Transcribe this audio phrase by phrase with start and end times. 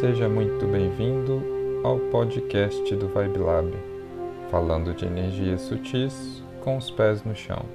[0.00, 1.42] Seja muito bem-vindo
[1.84, 3.70] ao podcast do Vibe Lab,
[4.50, 7.66] falando de energias sutis com os pés no chão.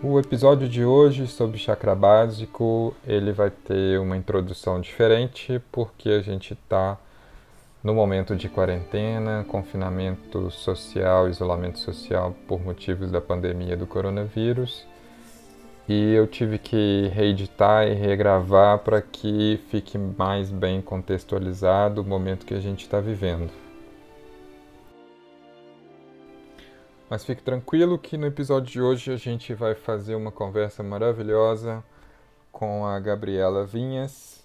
[0.00, 6.20] O episódio de hoje sobre chakra básico, ele vai ter uma introdução diferente porque a
[6.20, 6.96] gente está
[7.82, 14.86] no momento de quarentena, confinamento social, isolamento social por motivos da pandemia do coronavírus
[15.88, 22.46] e eu tive que reeditar e regravar para que fique mais bem contextualizado o momento
[22.46, 23.52] que a gente está vivendo.
[27.10, 31.84] Mas fique tranquilo que no episódio de hoje a gente vai fazer uma conversa maravilhosa
[32.50, 34.42] com a Gabriela Vinhas,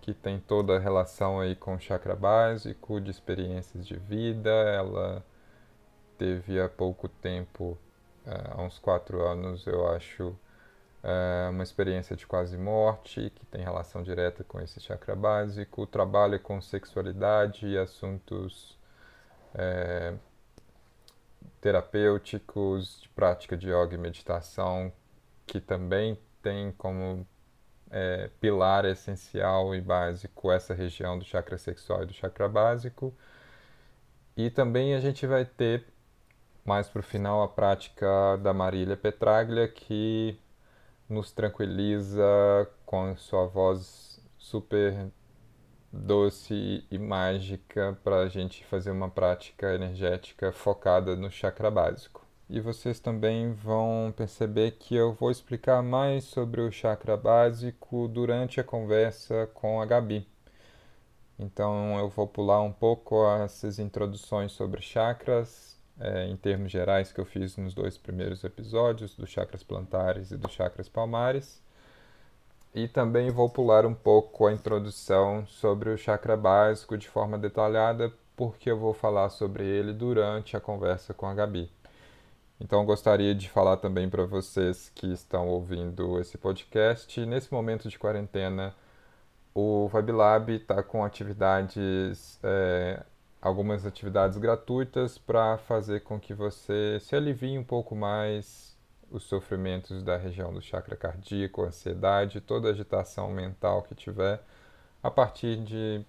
[0.00, 4.48] que tem toda a relação aí com o chakra básico, de experiências de vida.
[4.48, 5.22] Ela
[6.16, 7.76] teve há pouco tempo,
[8.24, 10.34] há uns quatro anos, eu acho,
[11.02, 16.38] é uma experiência de quase morte, que tem relação direta com esse chakra básico, trabalha
[16.38, 18.78] com sexualidade e assuntos
[19.54, 20.14] é,
[21.60, 24.92] terapêuticos, de prática de yoga e meditação,
[25.46, 27.26] que também tem como
[27.90, 33.14] é, pilar essencial e básico essa região do chakra sexual e do chakra básico.
[34.36, 35.86] E também a gente vai ter
[36.64, 40.38] mais para o final a prática da Marília Petraglia, que
[41.08, 42.22] nos tranquiliza
[42.84, 45.10] com sua voz super
[45.92, 52.26] doce e mágica para a gente fazer uma prática energética focada no chakra básico.
[52.48, 58.60] E vocês também vão perceber que eu vou explicar mais sobre o chakra básico durante
[58.60, 60.26] a conversa com a Gabi.
[61.38, 67.20] Então eu vou pular um pouco essas introduções sobre chakras é, em termos gerais que
[67.20, 71.62] eu fiz nos dois primeiros episódios, dos chakras plantares e dos chakras palmares.
[72.74, 78.12] E também vou pular um pouco a introdução sobre o chakra básico de forma detalhada,
[78.36, 81.70] porque eu vou falar sobre ele durante a conversa com a Gabi.
[82.60, 87.24] Então, gostaria de falar também para vocês que estão ouvindo esse podcast.
[87.24, 88.74] Nesse momento de quarentena,
[89.54, 93.02] o VibLab está com atividades é,
[93.40, 98.76] algumas atividades gratuitas para fazer com que você se alivie um pouco mais
[99.10, 104.42] os sofrimentos da região do chakra cardíaco, ansiedade, toda agitação mental que tiver,
[105.02, 106.04] a partir de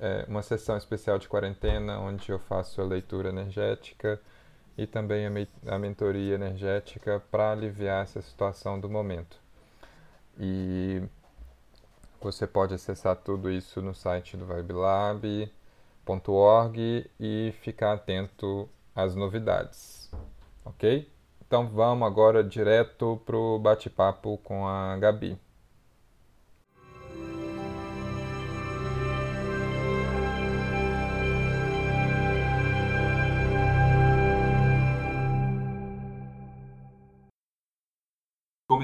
[0.00, 4.20] é, uma sessão especial de quarentena, onde eu faço a leitura energética
[4.78, 9.36] e também a, me a mentoria energética para aliviar essa situação do momento.
[10.38, 11.02] E
[12.20, 14.72] você pode acessar tudo isso no site do Vibe
[16.06, 20.10] Www.ecosistema.org e ficar atento às novidades,
[20.64, 21.08] ok?
[21.46, 25.38] Então vamos agora direto para o bate-papo com a Gabi.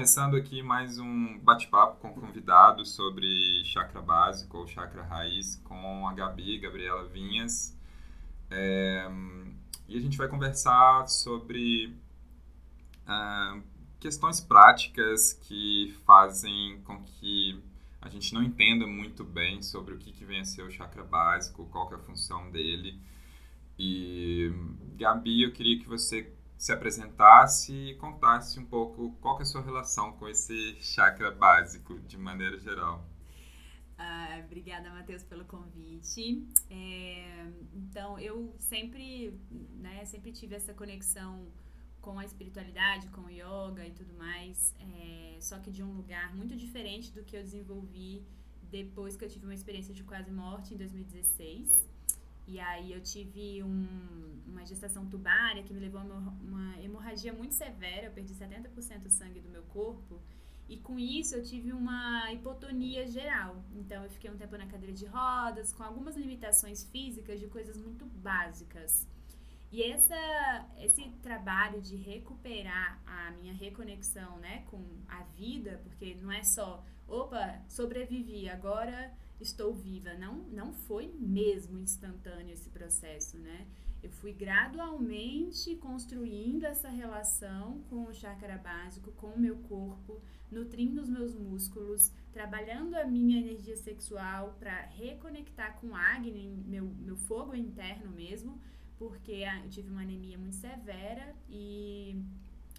[0.07, 3.27] Começando aqui mais um bate-papo com convidados sobre
[3.65, 7.77] chakra básico ou chakra raiz com a Gabi, Gabriela Vinhas.
[8.49, 9.05] É,
[9.85, 11.93] e a gente vai conversar sobre
[13.05, 13.61] uh,
[13.99, 17.61] questões práticas que fazem com que
[18.01, 21.03] a gente não entenda muito bem sobre o que, que vem a ser o chakra
[21.03, 22.97] básico, qual é a função dele.
[23.77, 24.53] E,
[24.95, 29.61] Gabi, eu queria que você se apresentasse e contasse um pouco qual é a sua
[29.61, 33.07] relação com esse chakra básico, de maneira geral.
[33.97, 36.47] Ah, obrigada, Matheus, pelo convite.
[36.69, 41.47] É, então, eu sempre, né, sempre tive essa conexão
[42.01, 46.33] com a espiritualidade, com o yoga e tudo mais, é, só que de um lugar
[46.35, 48.25] muito diferente do que eu desenvolvi
[48.63, 51.86] depois que eu tive uma experiência de quase morte em 2016.
[52.47, 53.85] E aí eu tive um,
[54.47, 59.09] uma gestação tubária que me levou a uma, hemorragia muito severa, eu perdi 70% do
[59.09, 60.21] sangue do meu corpo.
[60.69, 63.61] E com isso eu tive uma hipotonia geral.
[63.75, 67.77] Então eu fiquei um tempo na cadeira de rodas, com algumas limitações físicas de coisas
[67.77, 69.05] muito básicas.
[69.69, 76.31] E essa, esse trabalho de recuperar a minha reconexão né, com a vida, porque não
[76.31, 80.13] é só, opa, sobrevivi, agora estou viva.
[80.15, 83.67] Não, não foi mesmo instantâneo esse processo, né?
[84.01, 91.01] Eu fui gradualmente construindo essa relação com o chakra básico, com o meu corpo, nutrindo
[91.01, 97.55] os meus músculos, trabalhando a minha energia sexual para reconectar com Agni, meu, meu fogo
[97.55, 98.61] interno mesmo,
[98.99, 102.15] porque eu tive uma anemia muito severa e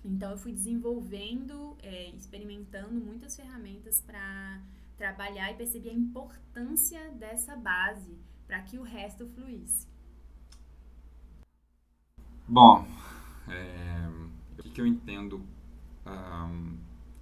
[0.04, 4.62] então eu fui desenvolvendo, é, experimentando muitas ferramentas para
[4.98, 9.86] trabalhar e perceber a importância dessa base para que o resto fluísse.
[12.46, 12.86] Bom,
[13.48, 14.08] é,
[14.58, 15.46] o que, eu entendo
[16.04, 16.78] um,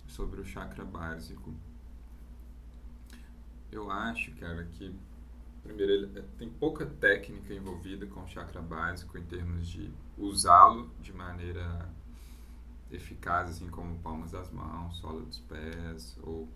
[0.07, 1.53] sobre o chakra básico?
[3.71, 4.95] Eu acho, cara, que
[5.63, 10.91] primeiro ele é, tem pouca técnica envolvida com o chakra básico em termos de usá-lo
[11.01, 11.93] de maneira
[12.91, 16.49] eficaz, assim como palmas das mãos, sola dos pés ou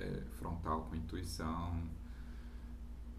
[0.00, 1.82] é, frontal com intuição.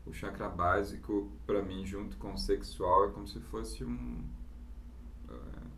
[0.06, 4.24] O chakra básico, para mim, junto com o sexual, é como se fosse um.
[5.30, 5.72] Uh,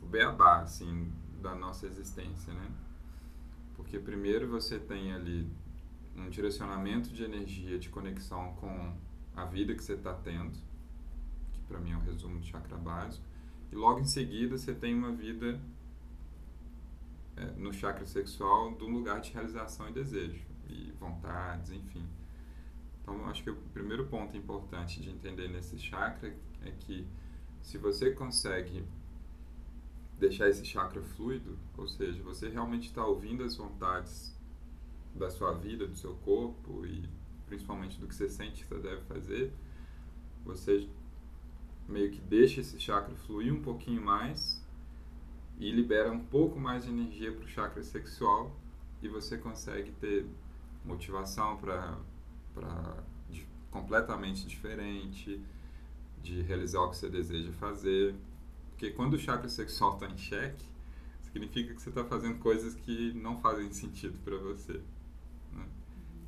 [0.00, 1.12] o beabá, assim,
[1.42, 2.70] da nossa existência, né?
[3.74, 5.50] Porque primeiro você tem ali
[6.16, 8.94] um direcionamento de energia, de conexão com
[9.34, 10.58] a vida que você está tendo,
[11.52, 13.24] que para mim é um resumo do chakra básico,
[13.70, 15.60] e logo em seguida você tem uma vida
[17.36, 22.06] é, no chakra sexual de um lugar de realização e desejo, e vontades, enfim.
[23.02, 27.06] Então, acho que o primeiro ponto importante de entender nesse chakra é que
[27.62, 28.84] se você consegue
[30.18, 34.34] deixar esse chakra fluido, ou seja, você realmente está ouvindo as vontades
[35.14, 37.08] da sua vida, do seu corpo e
[37.46, 39.52] principalmente do que você sente que você deve fazer,
[40.44, 40.88] você
[41.88, 44.64] meio que deixa esse chakra fluir um pouquinho mais
[45.58, 48.54] e libera um pouco mais de energia para o chakra sexual
[49.02, 50.26] e você consegue ter
[50.84, 51.98] motivação para
[53.70, 55.40] completamente diferente
[56.22, 58.14] de realizar o que você deseja fazer
[58.70, 60.66] porque quando o chakra sexual está em xeque
[61.22, 64.80] significa que você está fazendo coisas que não fazem sentido para você
[65.52, 65.66] né?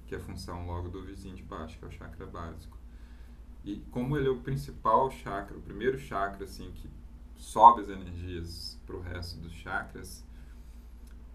[0.06, 2.76] que é a função logo do vizinho de baixo que é o chakra básico
[3.64, 6.88] e como ele é o principal chakra o primeiro chakra assim que
[7.38, 10.24] sobe as energias para o resto dos chakras,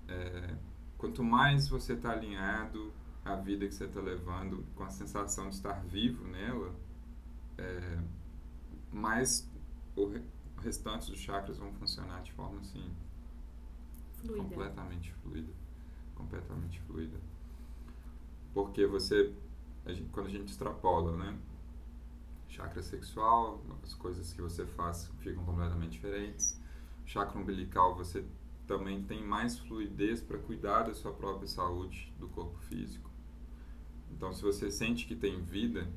[0.07, 0.55] é,
[0.97, 5.55] quanto mais você está alinhado à vida que você está levando, com a sensação de
[5.55, 6.75] estar vivo nela,
[7.57, 7.99] é,
[8.91, 9.49] mais
[9.95, 10.21] o, re,
[10.57, 12.91] o restante dos chakras vão funcionar de forma assim
[14.21, 14.43] fluida.
[14.43, 15.53] completamente fluida,
[16.15, 17.17] completamente fluida,
[18.53, 19.33] porque você
[19.85, 21.37] a gente, quando a gente extrapola, né?
[22.53, 26.61] Chakra sexual, as coisas que você faz ficam completamente diferentes.
[27.03, 28.23] Chakra umbilical, você
[28.67, 33.09] também tem mais fluidez para cuidar da sua própria saúde do corpo físico.
[34.11, 35.91] Então, se você sente que tem vida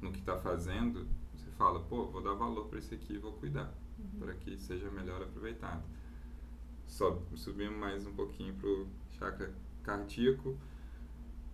[0.00, 3.32] no que está fazendo, você fala, pô, vou dar valor para isso aqui e vou
[3.34, 4.18] cuidar, uhum.
[4.18, 5.84] para que seja melhor aproveitado.
[6.88, 9.54] Sob, subimos mais um pouquinho para o chakra
[9.84, 10.58] cardíaco.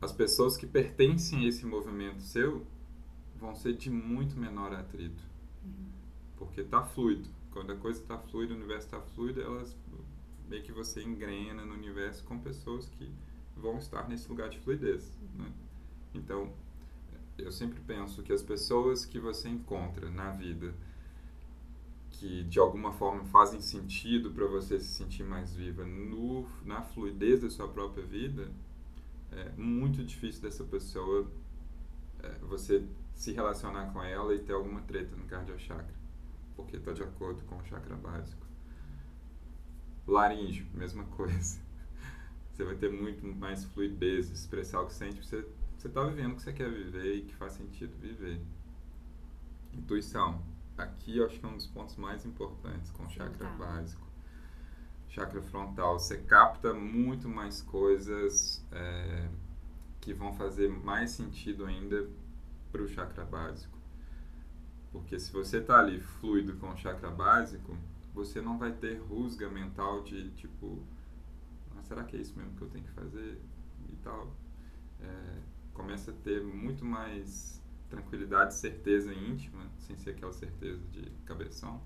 [0.01, 2.67] As pessoas que pertencem a esse movimento seu
[3.43, 5.23] vão ser de muito menor atrito.
[5.65, 5.91] Uhum.
[6.37, 7.29] Porque está fluido.
[7.51, 9.77] Quando a coisa está fluida, o universo está fluido, elas
[10.49, 13.11] meio que você engrena no universo com pessoas que
[13.57, 15.19] vão estar nesse lugar de fluidez.
[15.21, 15.45] Uhum.
[15.45, 15.53] Né?
[16.15, 16.53] Então,
[17.37, 20.73] eu sempre penso que as pessoas que você encontra na vida
[22.11, 27.41] que de alguma forma fazem sentido para você se sentir mais viva no, na fluidez
[27.41, 28.49] da sua própria vida,
[29.33, 31.27] é muito difícil dessa pessoa
[32.23, 32.85] é, você
[33.23, 35.95] se relacionar com ela e ter alguma treta no cardiochakra,
[36.57, 38.45] porque está de acordo com o chakra básico.
[40.09, 41.61] Laríngeo, mesma coisa.
[42.51, 45.47] Você vai ter muito mais fluidez, expressar o que sente, você
[45.79, 48.41] você está vivendo o que você quer viver e que faz sentido viver.
[49.73, 50.43] Intuição.
[50.77, 53.59] Aqui eu acho que é um dos pontos mais importantes com o chakra frontal.
[53.59, 54.07] básico.
[55.09, 55.99] Chakra frontal.
[55.99, 59.29] Você capta muito mais coisas é,
[60.01, 62.09] que vão fazer mais sentido ainda
[62.73, 63.79] para o chakra básico.
[64.91, 67.77] Porque se você está ali fluido com o chakra básico,
[68.13, 70.83] você não vai ter rusga mental de tipo,
[71.77, 73.41] ah, será que é isso mesmo que eu tenho que fazer
[73.89, 74.35] e tal.
[75.01, 75.39] É,
[75.73, 81.83] começa a ter muito mais tranquilidade, certeza íntima, sem ser aquela certeza de cabeção,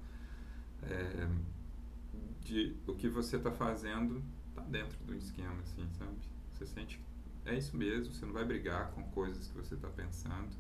[0.83, 1.29] é,
[2.43, 6.17] de o que você está fazendo está dentro do esquema, assim, sabe?
[6.53, 9.89] Você sente que é isso mesmo, você não vai brigar com coisas que você está
[9.89, 10.57] pensando.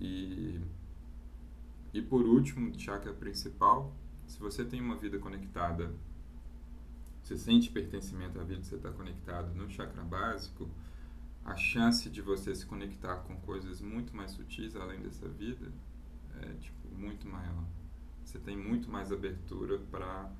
[0.00, 0.60] E,
[1.92, 3.94] e por último, chakra principal,
[4.26, 5.94] se você tem uma vida conectada,
[7.22, 10.68] você sente pertencimento à vida você está conectado no chakra básico,
[11.44, 15.70] a chance de você se conectar com coisas muito mais sutis além dessa vida
[16.40, 17.64] é tipo muito maior.
[18.24, 20.30] Você tem muito mais abertura para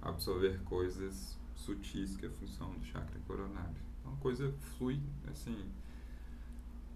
[0.00, 3.76] absorver coisas sutis que é a função do chakra coronário.
[4.00, 5.70] Então a coisa flui assim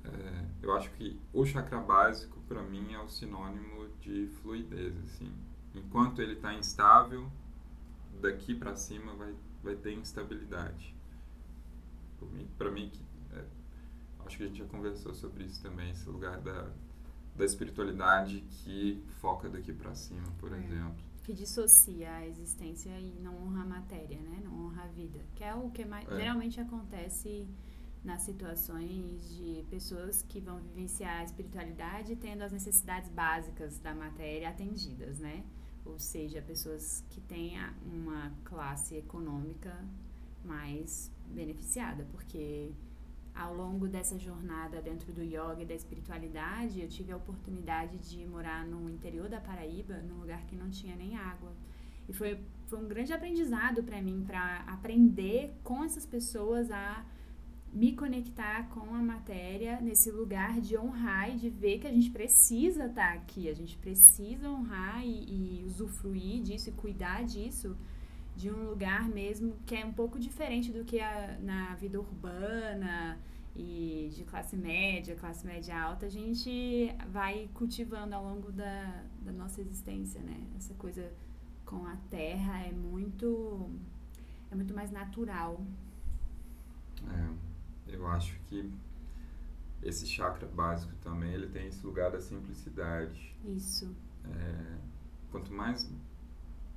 [0.04, 4.96] é, eu acho que o chakra básico, para mim, é o sinônimo de fluidez.
[5.04, 5.32] Assim.
[5.74, 7.30] Enquanto ele está instável,
[8.20, 10.94] daqui para cima vai, vai ter instabilidade.
[12.56, 13.00] para mim, que,
[13.32, 13.44] é,
[14.26, 16.70] acho que a gente já conversou sobre isso também, esse lugar da,
[17.36, 20.58] da espiritualidade que foca daqui para cima, por é.
[20.58, 21.08] exemplo.
[21.22, 24.40] Que dissocia a existência e não honra a matéria, né?
[24.42, 25.20] Não honra a vida.
[25.34, 26.16] Que é o que mais, é.
[26.16, 27.46] geralmente acontece
[28.04, 34.48] nas situações de pessoas que vão vivenciar a espiritualidade tendo as necessidades básicas da matéria
[34.48, 35.44] atendidas, né?
[35.84, 39.74] Ou seja, pessoas que têm uma classe econômica
[40.44, 42.70] mais beneficiada, porque
[43.34, 48.26] ao longo dessa jornada dentro do yoga e da espiritualidade, eu tive a oportunidade de
[48.26, 51.52] morar no interior da Paraíba, num lugar que não tinha nem água.
[52.08, 57.04] E foi, foi um grande aprendizado para mim, para aprender com essas pessoas a
[57.72, 62.10] me conectar com a matéria nesse lugar de honrar e de ver que a gente
[62.10, 67.76] precisa estar aqui, a gente precisa honrar e, e usufruir disso e cuidar disso
[68.36, 73.18] de um lugar mesmo que é um pouco diferente do que a, na vida urbana
[73.54, 79.32] e de classe média, classe média alta, a gente vai cultivando ao longo da, da
[79.32, 80.40] nossa existência, né?
[80.56, 81.12] Essa coisa
[81.66, 83.68] com a terra é muito
[84.50, 85.60] é muito mais natural.
[87.04, 87.47] É.
[87.88, 88.70] Eu acho que
[89.82, 93.34] esse chakra básico também, ele tem esse lugar da simplicidade.
[93.44, 93.94] Isso.
[94.24, 94.78] É,
[95.30, 95.90] quanto mais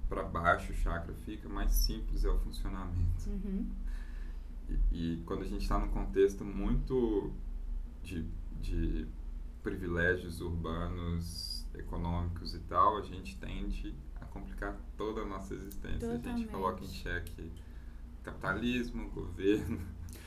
[0.08, 3.30] para baixo o chakra fica, mais simples é o funcionamento.
[3.30, 3.70] Uhum.
[4.92, 7.32] E, e, quando a gente está num contexto muito
[8.04, 8.26] de,
[8.62, 9.08] de
[9.64, 16.00] privilégios urbanos, econômicos e tal, a gente tende a complicar toda a nossa existência.
[16.00, 16.28] Totalmente.
[16.28, 17.52] A gente coloca em xeque
[18.24, 19.82] capitalismo, governo,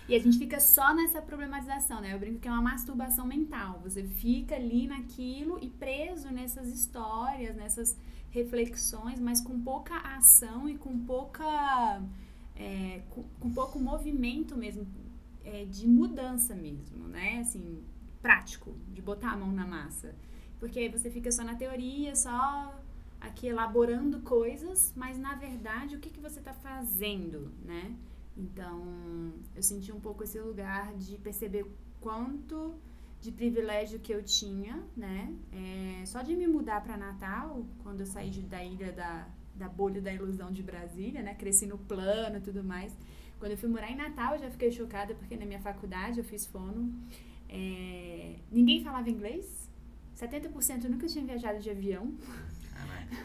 [0.07, 2.13] e a gente fica só nessa problematização, né?
[2.13, 3.81] Eu brinco que é uma masturbação mental.
[3.83, 7.97] Você fica ali naquilo e preso nessas histórias, nessas
[8.31, 12.03] reflexões, mas com pouca ação e com pouca.
[12.55, 14.87] É, com, com, pouco movimento mesmo,
[15.43, 17.39] é, de mudança mesmo, né?
[17.41, 17.83] Assim,
[18.21, 20.15] prático, de botar a mão na massa.
[20.61, 22.79] Porque aí você fica só na teoria, só
[23.21, 27.97] aqui elaborando coisas, mas na verdade o que, que você está fazendo, né?
[28.37, 31.67] Então, eu senti um pouco esse lugar de perceber
[32.01, 32.75] quanto
[33.21, 35.35] de privilégio que eu tinha, né?
[35.53, 39.69] É, só de me mudar para Natal, quando eu saí de, da ilha da, da
[39.69, 41.35] bolha da ilusão de Brasília, né?
[41.35, 42.95] Cresci no plano e tudo mais.
[43.39, 46.25] Quando eu fui morar em Natal, eu já fiquei chocada, porque na minha faculdade eu
[46.25, 46.93] fiz fono.
[47.49, 49.71] É, ninguém falava inglês.
[50.17, 52.15] 70% nunca tinha viajado de avião.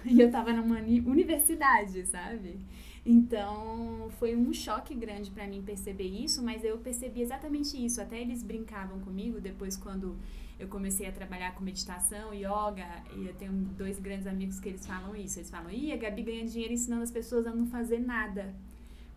[0.06, 2.60] E eu tava numa universidade, sabe?
[3.06, 8.01] Então, foi um choque grande para mim perceber isso, mas eu percebi exatamente isso.
[8.01, 10.18] Até eles brincavam comigo depois quando
[10.60, 14.86] eu comecei a trabalhar com meditação, yoga, e eu tenho dois grandes amigos que eles
[14.86, 15.39] falam isso.
[15.39, 18.54] Eles falam: "Ih, a Gabi ganha dinheiro ensinando as pessoas a não fazer nada".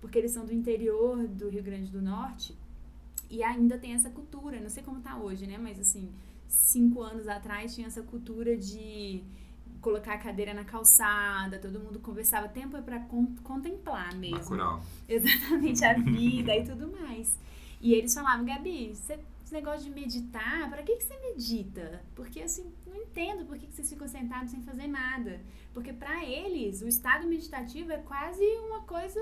[0.01, 2.57] Porque eles são do interior do Rio Grande do Norte
[3.31, 6.13] e ainda tem essa cultura, não sei como tá hoje, né, mas assim,
[6.47, 9.23] cinco anos atrás tinha essa cultura de
[9.83, 12.49] colocar a cadeira na calçada, todo mundo conversava.
[12.49, 13.01] Tempo é para
[13.43, 14.39] contemplar mesmo.
[14.39, 14.83] Natural.
[15.07, 17.39] Exatamente, a vida e tudo mais.
[17.81, 22.03] E eles falavam, Gabi, você, esse negócio de meditar, para que, que você medita?
[22.15, 25.41] Porque assim, não entendo por que, que vocês ficam sentados sem fazer nada.
[25.75, 29.21] Porque para eles, o estado meditativo é quase uma coisa,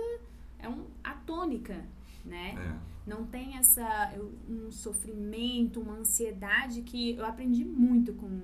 [0.59, 1.83] é um atônica,
[2.23, 2.55] né?
[2.55, 2.91] É.
[3.09, 4.13] Não tem essa
[4.47, 8.43] um sofrimento, uma ansiedade que eu aprendi muito com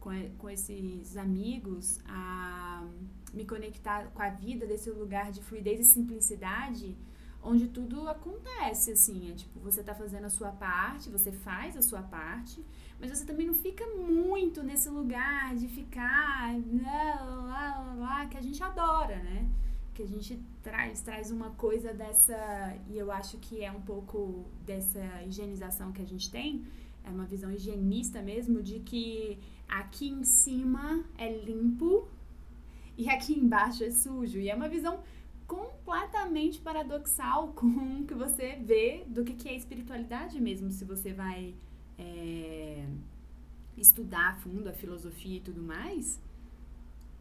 [0.00, 2.84] com, com esses amigos a
[3.32, 6.96] me conectar com a vida desse lugar de fluidez e simplicidade
[7.42, 11.82] onde tudo acontece, assim, é tipo, você tá fazendo a sua parte, você faz a
[11.82, 12.64] sua parte,
[13.00, 18.42] mas você também não fica muito nesse lugar de ficar lá, lá, lá, que a
[18.42, 19.48] gente adora, né?
[19.94, 24.44] Que a gente traz, traz uma coisa dessa, e eu acho que é um pouco
[24.66, 26.66] dessa higienização que a gente tem,
[27.02, 29.38] é uma visão higienista mesmo, de que
[29.70, 32.08] aqui em cima é limpo
[32.98, 34.38] e aqui embaixo é sujo.
[34.38, 35.02] E é uma visão
[35.46, 41.12] completamente paradoxal com o que você vê do que, que é espiritualidade mesmo, se você
[41.12, 41.54] vai
[41.96, 42.84] é,
[43.76, 46.20] estudar a fundo a filosofia e tudo mais.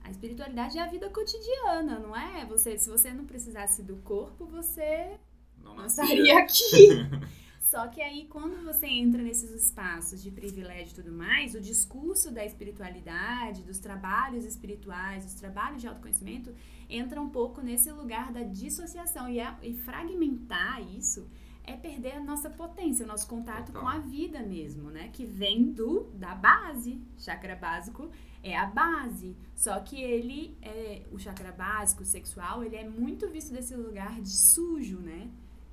[0.01, 2.45] A espiritualidade é a vida cotidiana, não é?
[2.45, 5.19] Você, se você não precisasse do corpo, você
[5.61, 6.89] não, não estaria aqui.
[7.69, 12.31] Só que aí, quando você entra nesses espaços de privilégio e tudo mais, o discurso
[12.31, 16.51] da espiritualidade, dos trabalhos espirituais, dos trabalhos de autoconhecimento,
[16.89, 19.29] entra um pouco nesse lugar da dissociação.
[19.29, 21.29] E, e fragmentar isso
[21.63, 23.83] é perder a nossa potência, o nosso contato Total.
[23.83, 25.09] com a vida mesmo, né?
[25.13, 26.99] Que vem do da base.
[27.19, 28.09] Chakra básico
[28.41, 29.37] é a base.
[29.55, 34.35] Só que ele, é, o chakra básico, sexual, ele é muito visto desse lugar de
[34.35, 35.29] sujo, né?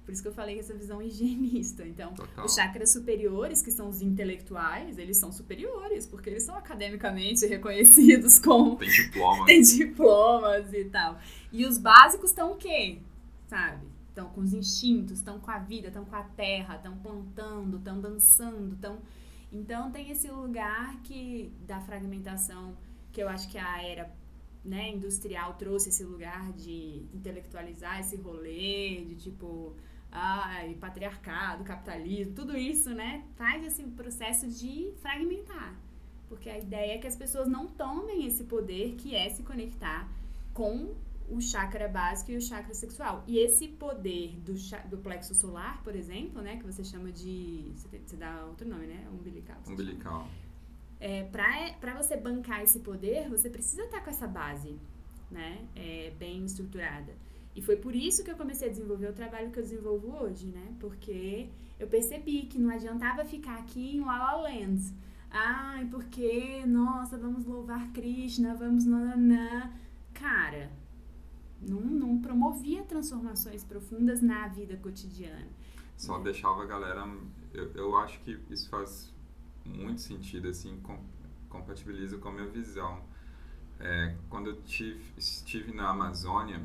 [0.06, 1.84] Por isso que eu falei essa visão higienista.
[1.84, 2.44] Então, Total.
[2.44, 8.38] os chakras superiores, que são os intelectuais, eles são superiores, porque eles são academicamente reconhecidos
[8.38, 8.76] como.
[8.76, 9.44] Tem diploma.
[9.46, 11.18] Tem diplomas e tal.
[11.50, 13.00] E os básicos estão o quê?
[13.48, 13.84] Sabe?
[14.08, 18.00] Estão com os instintos, estão com a vida, estão com a terra, estão plantando, estão
[18.00, 18.98] dançando, estão.
[19.50, 22.76] Então tem esse lugar que da fragmentação
[23.12, 24.08] que eu acho que a era
[24.64, 29.74] né, industrial trouxe esse lugar de intelectualizar esse rolê, de tipo,
[30.16, 35.74] ai, patriarcado, capitalismo, tudo isso, né, traz esse processo de fragmentar.
[36.28, 40.08] Porque a ideia é que as pessoas não tomem esse poder que é se conectar
[40.52, 40.94] com
[41.28, 43.22] o chakra básico e o chakra sexual.
[43.26, 44.54] E esse poder do,
[44.88, 47.70] do plexo solar, por exemplo, né, que você chama de.
[47.74, 49.06] Você, dá outro nome, né?
[49.12, 49.58] Umbilical.
[49.68, 50.28] Umbilical.
[50.98, 54.76] É, para você bancar esse poder, você precisa estar com essa base
[55.30, 57.12] né, é, bem estruturada.
[57.56, 60.46] E foi por isso que eu comecei a desenvolver o trabalho que eu desenvolvo hoje,
[60.46, 60.76] né?
[60.78, 61.48] Porque
[61.80, 64.94] eu percebi que não adiantava ficar aqui em La La Land.
[65.30, 69.72] Ai, porque, nossa, vamos louvar Krishna, vamos nananã.
[70.12, 70.70] Cara,
[71.60, 75.48] não, não promovia transformações profundas na vida cotidiana.
[75.96, 76.24] Só né?
[76.24, 77.08] deixava a galera.
[77.54, 79.14] Eu, eu acho que isso faz
[79.64, 80.98] muito sentido, assim, com,
[81.48, 83.02] compatibiliza com a minha visão.
[83.80, 86.62] É, quando eu tive, estive na Amazônia,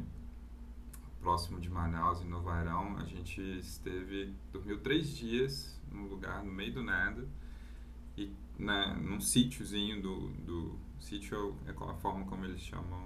[1.21, 6.73] próximo de Manaus, em Novarão, a gente esteve, dormiu três dias num lugar no meio
[6.73, 7.27] do nada
[8.17, 13.05] e na, num sítiozinho do, do sítio é a forma como eles chamam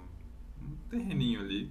[0.60, 1.70] um terreninho ali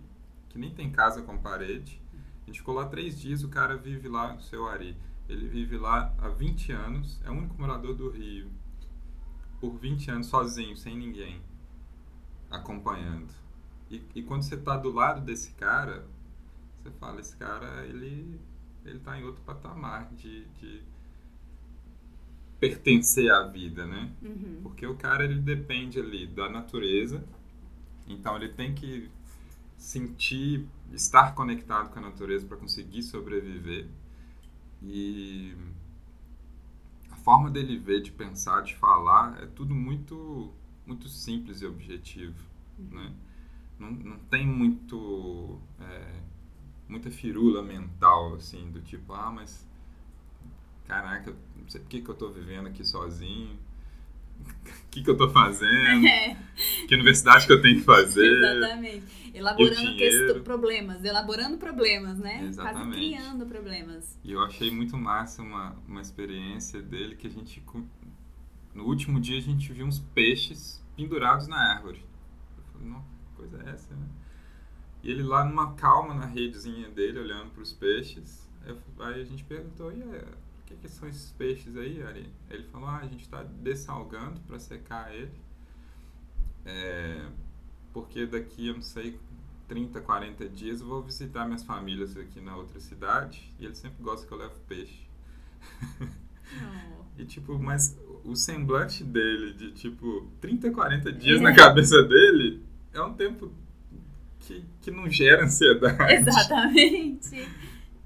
[0.50, 2.02] que nem tem casa com parede
[2.44, 4.96] a gente ficou lá três dias o cara vive lá no seu Ari
[5.28, 8.52] ele vive lá há 20 anos, é o único morador do Rio.
[9.60, 11.42] Por 20 anos sozinho, sem ninguém
[12.50, 13.34] acompanhando.
[13.90, 16.06] E, e quando você está do lado desse cara,
[16.86, 18.40] você fala, esse cara, ele
[18.86, 20.84] ele está em outro patamar de, de
[22.60, 24.12] pertencer à vida, né?
[24.22, 24.60] Uhum.
[24.62, 27.24] Porque o cara, ele depende ali da natureza,
[28.08, 29.10] então ele tem que
[29.76, 33.88] sentir, estar conectado com a natureza para conseguir sobreviver.
[34.84, 35.56] E
[37.10, 40.54] a forma dele ver, de pensar, de falar, é tudo muito,
[40.86, 42.40] muito simples e objetivo,
[42.78, 42.90] uhum.
[42.92, 43.14] né?
[43.80, 46.22] Não, não tem muito, é,
[46.88, 49.68] muita firula mental, assim, do tipo, ah, mas,
[50.88, 53.58] caraca, não sei por que, que eu estou vivendo aqui sozinho,
[54.40, 54.44] o
[54.92, 56.38] que, que eu estou fazendo, é.
[56.88, 58.26] que universidade que eu tenho que fazer.
[58.26, 59.26] Exatamente.
[59.34, 62.46] Elaborando problemas, elaborando problemas, né?
[62.46, 62.86] Exatamente.
[62.86, 64.20] Quase criando problemas.
[64.24, 67.62] E eu achei muito massa uma, uma experiência dele que a gente.
[68.74, 72.02] No último dia a gente viu uns peixes pendurados na árvore.
[72.58, 74.08] Eu falei, não, que coisa é essa, né?
[75.06, 78.50] E ele lá numa calma na redezinha dele, olhando para os peixes.
[79.00, 82.28] Aí a gente perguntou, e o que, que são esses peixes aí, Ari?
[82.50, 85.40] Ele falou, ah, a gente está dessalgando para secar ele.
[86.66, 87.24] É,
[87.94, 89.20] porque daqui, eu não sei,
[89.68, 94.02] 30, 40 dias eu vou visitar minhas famílias aqui na outra cidade e ele sempre
[94.02, 95.08] gosta que eu leve peixe.
[97.18, 101.44] E tipo, mas o semblante dele de tipo 30, 40 dias é.
[101.44, 102.62] na cabeça dele
[102.94, 103.52] é um tempo
[104.46, 106.14] que, que não gera ansiedade.
[106.14, 107.50] Exatamente.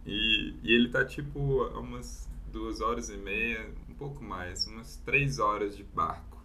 [0.06, 4.98] E, e ele tá tipo a umas duas horas e meia, um pouco mais, umas
[4.98, 6.42] três horas de barco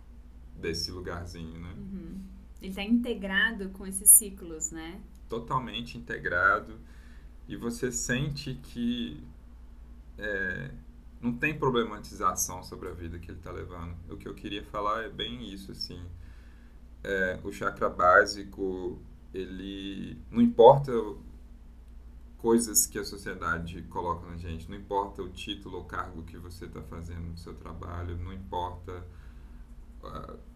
[0.57, 1.73] desse lugarzinho, né?
[1.77, 2.21] Uhum.
[2.61, 5.01] Ele está integrado com esses ciclos, né?
[5.29, 6.79] Totalmente integrado.
[7.47, 9.23] E você sente que
[10.19, 10.71] é,
[11.21, 13.95] não tem problematização sobre a vida que ele está levando.
[14.11, 16.03] O que eu queria falar é bem isso, assim.
[17.03, 18.99] É, o chakra básico,
[19.35, 20.19] ele...
[20.31, 20.93] Não importa
[22.39, 26.67] coisas que a sociedade coloca na gente, não importa o título ou cargo que você
[26.67, 29.03] está fazendo no seu trabalho, não importa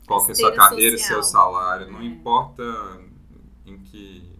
[0.06, 1.22] qual que é a sua carreira, social.
[1.22, 2.04] seu salário, não é.
[2.04, 2.62] importa
[3.64, 4.30] em que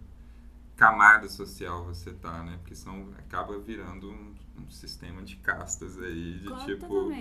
[0.75, 2.57] camada social você tá, né?
[2.61, 7.11] Porque são, acaba virando um, um sistema de castas aí, de tipo,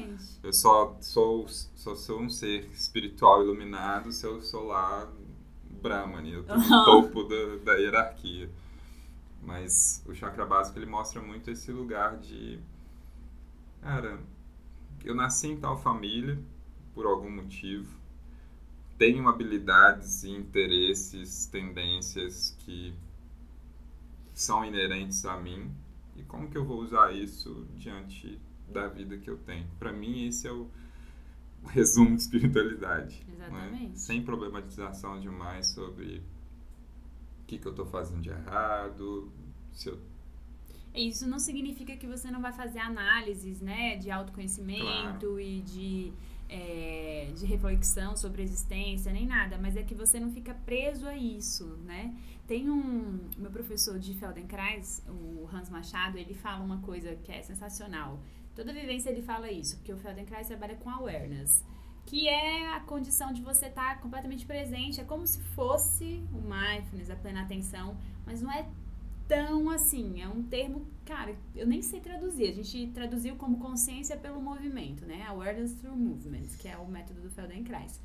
[0.43, 5.11] eu só sou, só sou um ser espiritual iluminado se eu sou lá
[5.81, 8.51] Brahmani, eu tô no topo da, da hierarquia.
[9.43, 12.59] Mas o chakra básico ele mostra muito esse lugar de,
[13.81, 14.19] cara,
[15.05, 16.39] eu nasci em tal família,
[16.95, 17.97] por algum motivo,
[18.99, 22.93] tenho habilidades e interesses, tendências que
[24.35, 25.71] são inerentes a mim
[26.17, 29.67] e como que eu vou usar isso diante da vida que eu tenho.
[29.79, 30.69] Para mim, esse é o
[31.69, 33.25] resumo de espiritualidade.
[33.39, 33.91] Exatamente.
[33.91, 33.97] Né?
[33.97, 36.19] Sem problematização demais sobre
[37.43, 39.33] o que, que eu estou fazendo de errado,
[39.73, 39.99] se eu
[40.95, 45.41] Isso não significa que você não vai fazer análises, né, de autoconhecimento claro.
[45.41, 46.13] e de,
[46.49, 51.07] é, de reflexão sobre a existência, nem nada, mas é que você não fica preso
[51.07, 52.15] a isso, né?
[52.47, 57.43] Tem um meu professor de Feldenkrais, o Hans Machado, ele fala uma coisa que é
[57.43, 58.19] sensacional.
[58.55, 61.63] Toda vivência ele fala isso, porque o Feldenkrais trabalha com awareness
[62.09, 64.99] que é a condição de você estar tá completamente presente.
[64.99, 68.67] É como se fosse o mindfulness, a plena atenção, mas não é
[69.29, 70.23] tão assim.
[70.23, 72.49] É um termo, cara, eu nem sei traduzir.
[72.49, 75.27] A gente traduziu como consciência pelo movimento, né?
[75.29, 78.01] Awareness through movement, que é o método do Feldenkrais.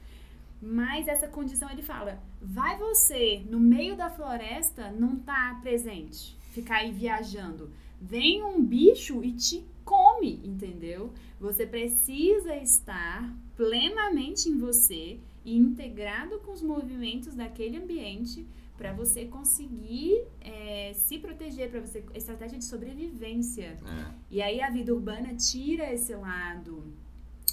[0.61, 6.79] Mas essa condição ele fala: vai você no meio da floresta não tá presente, ficar
[6.79, 7.71] aí viajando.
[8.05, 11.13] Vem um bicho e te come, entendeu?
[11.39, 18.45] Você precisa estar plenamente em você e integrado com os movimentos daquele ambiente
[18.77, 23.79] para você conseguir é, se proteger, para você estratégia de sobrevivência.
[23.85, 24.13] É.
[24.29, 26.83] E aí a vida urbana tira esse lado,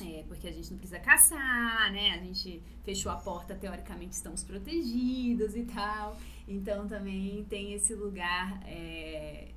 [0.00, 2.10] é, porque a gente não precisa caçar, né?
[2.10, 6.16] A gente fechou a porta, teoricamente estamos protegidos e tal.
[6.48, 9.49] Então também tem esse lugar é,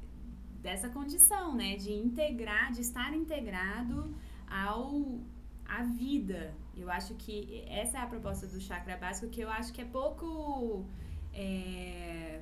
[0.64, 1.76] dessa condição, né?
[1.76, 4.16] De integrar, de estar integrado
[4.50, 5.20] ao
[5.66, 6.54] a vida.
[6.76, 9.86] Eu acho que essa é a proposta do chakra básico, que eu acho que é
[9.86, 10.86] pouco.
[11.34, 12.42] É,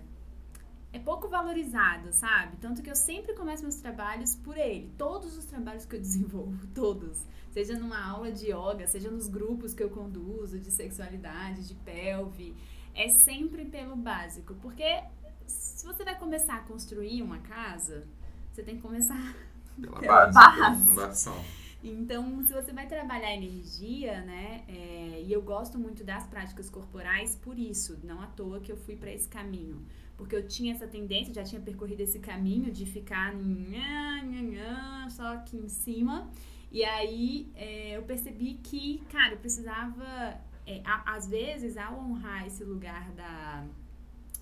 [0.93, 2.57] é pouco valorizado, sabe?
[2.57, 4.91] Tanto que eu sempre começo meus trabalhos por ele.
[4.97, 7.25] Todos os trabalhos que eu desenvolvo, todos.
[7.51, 12.55] Seja numa aula de yoga, seja nos grupos que eu conduzo, de sexualidade, de pelve.
[12.93, 14.53] É sempre pelo básico.
[14.55, 15.01] Porque
[15.47, 18.05] se você vai começar a construir uma casa,
[18.51, 19.35] você tem que começar
[19.79, 20.55] pela, pela base, base.
[20.57, 21.45] Pela fundação.
[21.83, 24.63] Então, se você vai trabalhar energia, né?
[24.67, 28.77] É, e eu gosto muito das práticas corporais por isso, não à toa que eu
[28.77, 29.83] fui para esse caminho.
[30.15, 35.07] Porque eu tinha essa tendência, já tinha percorrido esse caminho de ficar nha, nha, nha,
[35.09, 36.29] só aqui em cima.
[36.71, 42.45] E aí é, eu percebi que, cara, eu precisava, é, a, às vezes, ao honrar
[42.45, 43.65] esse lugar da,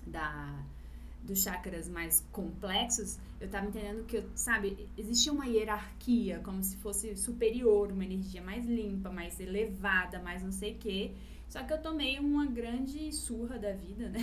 [0.06, 0.64] da
[1.22, 7.16] dos chakras mais complexos, eu tava entendendo que, sabe, existia uma hierarquia, como se fosse
[7.16, 11.12] superior, uma energia mais limpa, mais elevada, mais não sei o quê.
[11.48, 14.20] Só que eu tomei uma grande surra da vida, né?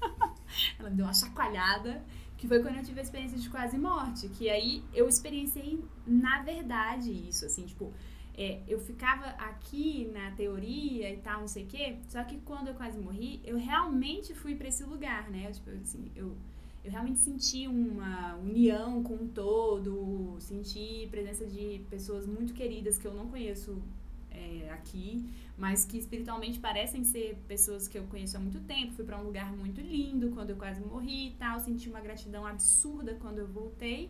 [0.78, 2.02] Ela me deu uma chacoalhada,
[2.36, 6.42] que foi quando eu tive a experiência de quase morte, que aí eu experienciei na
[6.42, 7.92] verdade isso, assim, tipo,
[8.38, 12.68] é, eu ficava aqui na teoria e tal, não sei o quê, só que quando
[12.68, 15.48] eu quase morri, eu realmente fui para esse lugar, né?
[15.48, 16.36] Eu, tipo, assim, eu,
[16.84, 23.08] eu realmente senti uma união com o todo, senti presença de pessoas muito queridas que
[23.08, 23.82] eu não conheço
[24.30, 28.92] é, aqui, mas que espiritualmente parecem ser pessoas que eu conheço há muito tempo.
[28.92, 32.46] Fui para um lugar muito lindo quando eu quase morri e tal, senti uma gratidão
[32.46, 34.08] absurda quando eu voltei.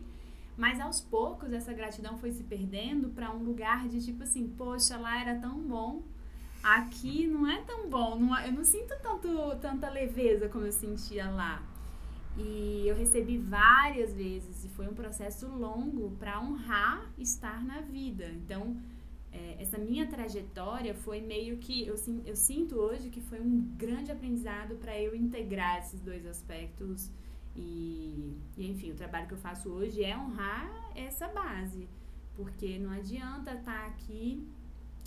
[0.59, 4.97] Mas aos poucos essa gratidão foi se perdendo para um lugar de tipo assim, poxa,
[4.97, 6.03] lá era tão bom.
[6.61, 9.29] Aqui não é tão bom, não, eu não sinto tanto,
[9.61, 11.63] tanta leveza como eu sentia lá.
[12.37, 18.25] E eu recebi várias vezes e foi um processo longo para honrar estar na vida.
[18.25, 18.75] Então,
[19.31, 21.95] é, essa minha trajetória foi meio que eu,
[22.25, 27.09] eu sinto hoje que foi um grande aprendizado para eu integrar esses dois aspectos
[27.55, 31.87] e, e, enfim, o trabalho que eu faço hoje é honrar essa base,
[32.35, 34.47] porque não adianta estar tá aqui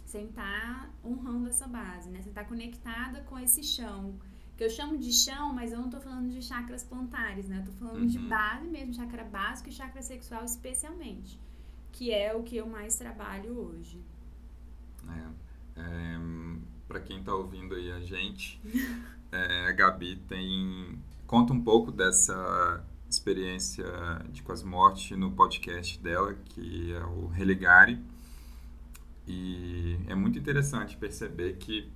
[0.05, 2.21] sem estar tá honrando essa base, né?
[2.21, 4.19] Você está conectada com esse chão,
[4.57, 7.61] que eu chamo de chão, mas eu não estou falando de chakras plantares, né?
[7.61, 8.07] Eu tô falando uhum.
[8.07, 11.41] de base mesmo, chakra básico e chakra sexual especialmente,
[11.91, 14.01] que é o que eu mais trabalho hoje.
[15.09, 16.19] É, é,
[16.87, 18.61] para quem está ouvindo aí a gente,
[19.33, 20.99] é, a Gabi tem
[21.33, 23.87] conta um pouco dessa experiência
[24.31, 27.99] de quase morte no podcast dela, que é o Religare.
[29.27, 31.91] E é muito interessante perceber que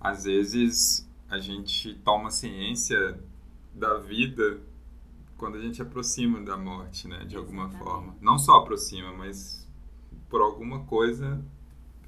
[0.00, 3.18] às vezes a gente toma ciência
[3.74, 4.60] da vida
[5.36, 7.84] quando a gente aproxima da morte, né, de alguma Exatamente.
[7.84, 8.16] forma.
[8.20, 9.68] Não só aproxima, mas
[10.30, 11.44] por alguma coisa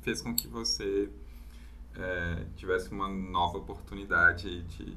[0.03, 1.11] fez com que você
[1.97, 4.97] é, tivesse uma nova oportunidade de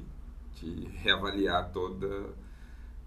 [0.60, 2.34] de reavaliar toda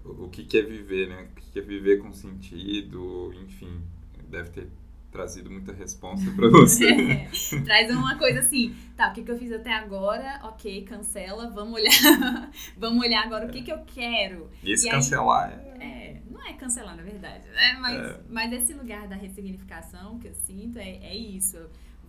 [0.04, 1.30] o que quer viver, né?
[1.32, 3.82] O que quer viver com sentido, enfim,
[4.30, 4.68] deve ter
[5.12, 6.88] trazido muita resposta para você.
[6.90, 7.30] é,
[7.64, 11.74] traz uma coisa assim, tá, o que, que eu fiz até agora, ok, cancela, vamos
[11.74, 11.92] olhar,
[12.78, 14.50] vamos olhar agora o que, que eu quero.
[14.64, 15.86] E esse e cancelar aí, é...
[15.86, 16.22] é...
[16.32, 17.78] Não é cancelar, na verdade, né?
[17.80, 18.20] Mas, é.
[18.30, 21.58] mas esse lugar da ressignificação que eu sinto é, é isso.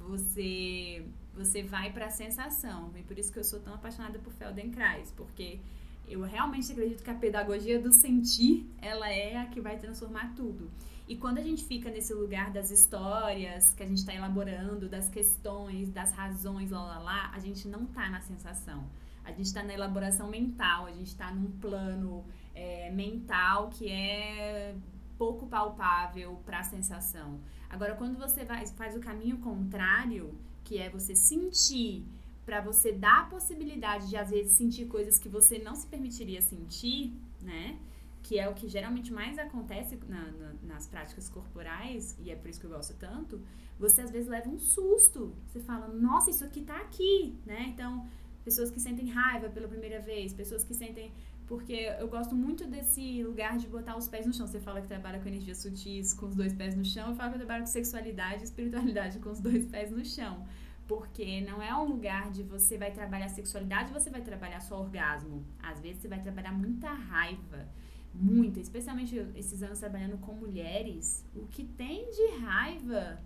[0.09, 2.93] Você você vai para a sensação.
[2.97, 5.61] E por isso que eu sou tão apaixonada por Feldenkrais, porque
[6.07, 10.71] eu realmente acredito que a pedagogia do sentir, ela é a que vai transformar tudo.
[11.09, 15.09] E quando a gente fica nesse lugar das histórias que a gente está elaborando, das
[15.09, 18.85] questões, das razões, lá, lá, lá, a gente não tá na sensação.
[19.25, 24.75] A gente está na elaboração mental, a gente está num plano é, mental que é
[25.19, 27.41] pouco palpável para a sensação.
[27.71, 32.05] Agora, quando você vai, faz o caminho contrário, que é você sentir,
[32.45, 36.43] para você dar a possibilidade de, às vezes, sentir coisas que você não se permitiria
[36.43, 37.79] sentir, né?
[38.23, 42.49] Que é o que geralmente mais acontece na, na, nas práticas corporais, e é por
[42.49, 43.41] isso que eu gosto tanto,
[43.79, 45.35] você às vezes leva um susto.
[45.47, 47.67] Você fala, nossa, isso aqui tá aqui, né?
[47.69, 48.07] Então,
[48.45, 51.13] pessoas que sentem raiva pela primeira vez, pessoas que sentem.
[51.47, 54.47] Porque eu gosto muito desse lugar de botar os pés no chão.
[54.47, 57.31] Você fala que trabalha com energias sutis com os dois pés no chão, eu falo
[57.31, 60.47] que eu trabalho com sexualidade e espiritualidade com os dois pés no chão.
[60.87, 65.45] Porque não é um lugar de você vai trabalhar sexualidade você vai trabalhar só orgasmo.
[65.63, 67.69] Às vezes você vai trabalhar muita raiva.
[68.15, 71.25] Muita, especialmente esses anos trabalhando com mulheres.
[71.35, 73.19] O que tem de raiva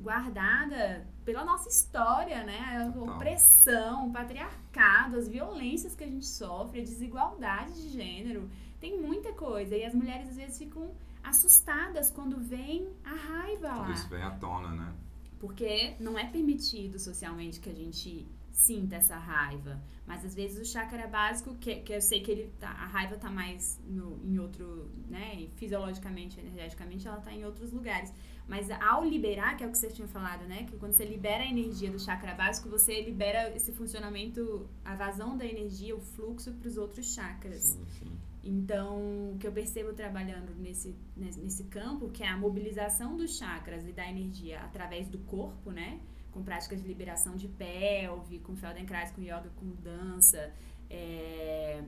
[0.00, 2.92] guardada pela nossa história, né?
[2.96, 8.48] A opressão, o patriarcado, as violências que a gente sofre, a desigualdade de gênero.
[8.80, 9.76] Tem muita coisa.
[9.76, 13.90] E as mulheres às vezes ficam assustadas quando vem a raiva lá.
[13.90, 14.92] isso vem à tona, né?
[15.38, 18.26] Porque não é permitido socialmente que a gente
[18.58, 19.80] sinta essa raiva.
[20.06, 23.16] Mas às vezes o chakra básico, que, que eu sei que ele tá, a raiva
[23.16, 25.48] tá mais no, em outro, né?
[25.56, 28.12] Fisiologicamente, energeticamente, ela tá em outros lugares.
[28.48, 30.64] Mas ao liberar, que é o que você tinha falado, né?
[30.64, 35.36] Que quando você libera a energia do chakra básico, você libera esse funcionamento, a vazão
[35.36, 37.60] da energia, o fluxo para os outros chakras.
[37.60, 38.18] Sim, sim.
[38.42, 43.86] Então, o que eu percebo trabalhando nesse, nesse campo, que é a mobilização dos chakras
[43.86, 46.00] e da energia através do corpo, né?
[46.32, 50.54] Com práticas de liberação de pelve, com Feldenkrais, com yoga, com dança,
[50.88, 51.82] é,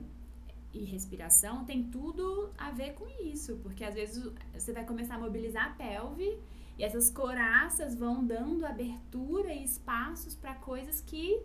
[0.73, 5.19] e respiração tem tudo a ver com isso, porque às vezes você vai começar a
[5.19, 6.37] mobilizar a pelve
[6.77, 11.41] e essas coraças vão dando abertura e espaços para coisas que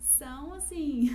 [0.00, 1.08] são assim.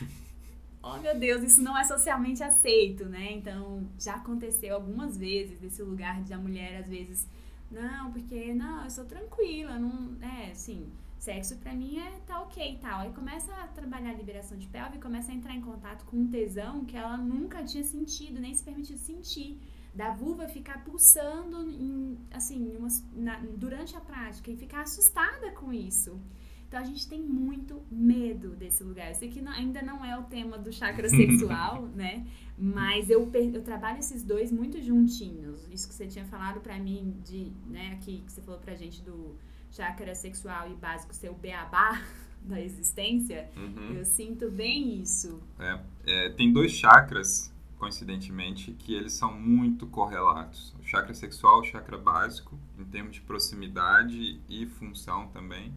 [0.82, 3.32] oh meu Deus, isso não é socialmente aceito, né?
[3.32, 7.26] Então já aconteceu algumas vezes desse lugar de a mulher às vezes,
[7.70, 12.74] não, porque não, eu sou tranquila, não, é, assim Sexo para mim é tá ok
[12.74, 13.00] e tal.
[13.00, 16.28] Aí começa a trabalhar a liberação de pelve, começa a entrar em contato com um
[16.28, 19.58] tesão que ela nunca tinha sentido, nem se permitido sentir.
[19.94, 25.72] Da vulva ficar pulsando em, assim, uma, na, durante a prática e ficar assustada com
[25.72, 26.20] isso.
[26.68, 29.08] Então a gente tem muito medo desse lugar.
[29.08, 32.26] Eu sei que não, ainda não é o tema do chakra sexual, né?
[32.56, 35.66] Mas eu, eu trabalho esses dois muito juntinhos.
[35.72, 39.02] Isso que você tinha falado para mim de, né, aqui que você falou pra gente
[39.02, 39.34] do
[39.70, 42.00] chácara sexual e básico ser o beabá
[42.42, 43.94] da existência, uhum.
[43.96, 45.42] eu sinto bem isso.
[45.58, 50.74] É, é, tem dois chakras, coincidentemente, que eles são muito correlatos.
[50.80, 55.74] O chakra sexual, o chakra básico, em termos de proximidade e função também.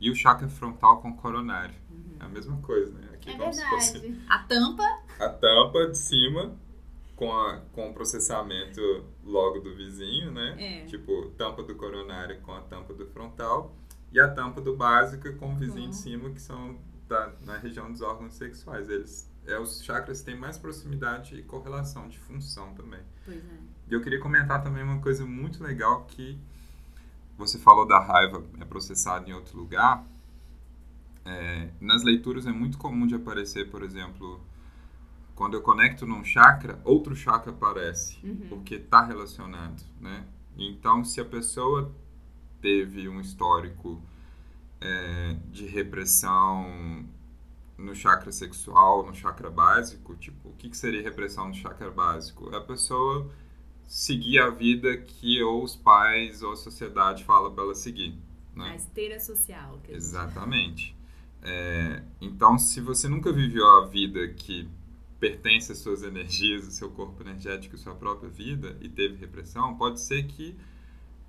[0.00, 1.74] E o chakra frontal com o coronário.
[1.90, 2.16] Uhum.
[2.20, 3.08] É a mesma coisa, né?
[3.14, 3.70] Aqui é verdade.
[3.70, 4.20] Fosse...
[4.28, 4.84] A tampa?
[5.18, 6.56] A tampa de cima
[7.16, 10.56] com, a, com o processamento logo do vizinho, né?
[10.58, 10.86] É.
[10.86, 13.74] Tipo, tampa do coronário com a tampa do frontal
[14.12, 15.90] e a tampa do básico com o vizinho uhum.
[15.90, 16.76] de cima, que são
[17.08, 18.88] da, na região dos órgãos sexuais.
[18.88, 23.00] Eles, é, os chakras têm mais proximidade e correlação de função também.
[23.24, 23.58] Pois é.
[23.88, 26.38] E eu queria comentar também uma coisa muito legal que
[27.36, 30.04] você falou da raiva é processada em outro lugar.
[31.24, 34.40] É, nas leituras é muito comum de aparecer, por exemplo,
[35.34, 38.46] quando eu conecto num chakra, outro chakra aparece, uhum.
[38.48, 40.24] porque está relacionado, né?
[40.56, 41.90] Então, se a pessoa
[42.60, 44.00] teve um histórico
[44.80, 47.04] é, de repressão
[47.76, 52.50] no chakra sexual, no chakra básico, tipo, o que, que seria repressão no chakra básico?
[52.52, 53.30] É a pessoa
[53.86, 58.16] seguir a vida que ou os pais ou a sociedade fala para ela seguir.
[58.54, 58.70] Né?
[58.70, 59.80] A esteira social.
[59.88, 60.96] Exatamente.
[61.42, 64.68] É, então, se você nunca viveu a vida que
[65.22, 69.76] pertence às suas energias, ao seu corpo energético, à sua própria vida e teve repressão,
[69.76, 70.56] pode ser que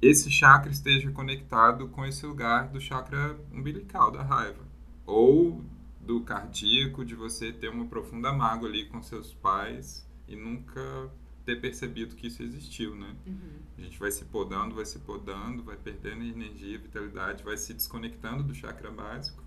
[0.02, 4.66] esse chakra esteja conectado com esse lugar do chakra umbilical, da raiva.
[5.06, 5.64] Ou
[6.02, 11.12] do cardíaco, de você ter uma profunda mágoa ali com seus pais e nunca
[11.46, 13.16] ter percebido que isso existiu, né?
[13.28, 13.60] Uhum.
[13.78, 18.42] A gente vai se podando, vai se podando, vai perdendo energia, vitalidade, vai se desconectando
[18.42, 19.43] do chakra básico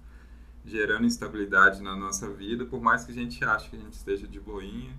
[0.67, 4.27] gerando instabilidade na nossa vida, por mais que a gente ache que a gente esteja
[4.27, 4.95] de boinha.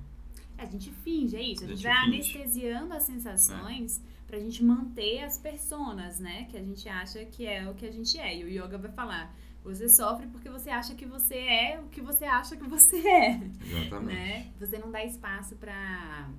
[0.58, 1.63] É, a gente finge, é isso.
[1.63, 2.15] A, a gente, vai finge.
[2.15, 4.27] anestesiando as sensações é.
[4.27, 6.45] pra gente manter as personas, né?
[6.49, 8.38] Que a gente acha que é o que a gente é.
[8.38, 12.01] E o yoga vai falar, Você sofre porque você acha que você é o que
[12.01, 13.41] você acha que você é.
[13.62, 14.15] Exatamente.
[14.15, 14.51] Né?
[14.60, 16.30] Você não dá espaço para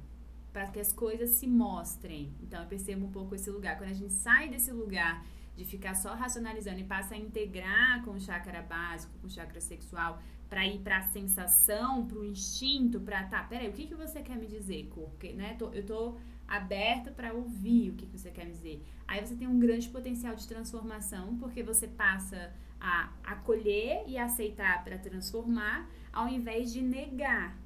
[0.50, 2.32] para que as coisas se mostrem.
[2.42, 3.76] Então eu percebo um pouco esse lugar.
[3.76, 5.22] Quando a gente sai desse lugar
[5.58, 9.60] de ficar só racionalizando e passa a integrar com o chakra básico, com o chakra
[9.60, 13.94] sexual, para ir para a sensação, para o instinto, para tá, peraí, o que, que
[13.96, 15.16] você quer me dizer, corpo?
[15.34, 15.56] Né?
[15.58, 16.16] Tô, eu tô
[16.46, 18.86] aberta para ouvir o que, que você quer me dizer.
[19.08, 24.84] Aí você tem um grande potencial de transformação, porque você passa a acolher e aceitar
[24.84, 27.58] para transformar, ao invés de negar,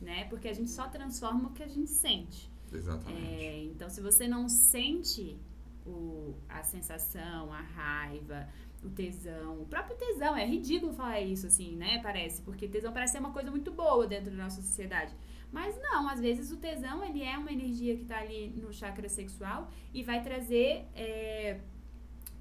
[0.00, 0.24] né?
[0.24, 2.50] Porque a gente só transforma o que a gente sente.
[2.72, 3.24] Exatamente.
[3.24, 5.38] É, então, se você não sente
[5.86, 8.48] o, a sensação, a raiva,
[8.82, 12.00] o tesão, o próprio tesão, é ridículo falar isso assim, né?
[12.02, 15.14] Parece, porque tesão parece ser uma coisa muito boa dentro da nossa sociedade.
[15.52, 19.08] Mas não, às vezes o tesão, ele é uma energia que está ali no chakra
[19.08, 21.60] sexual e vai trazer é,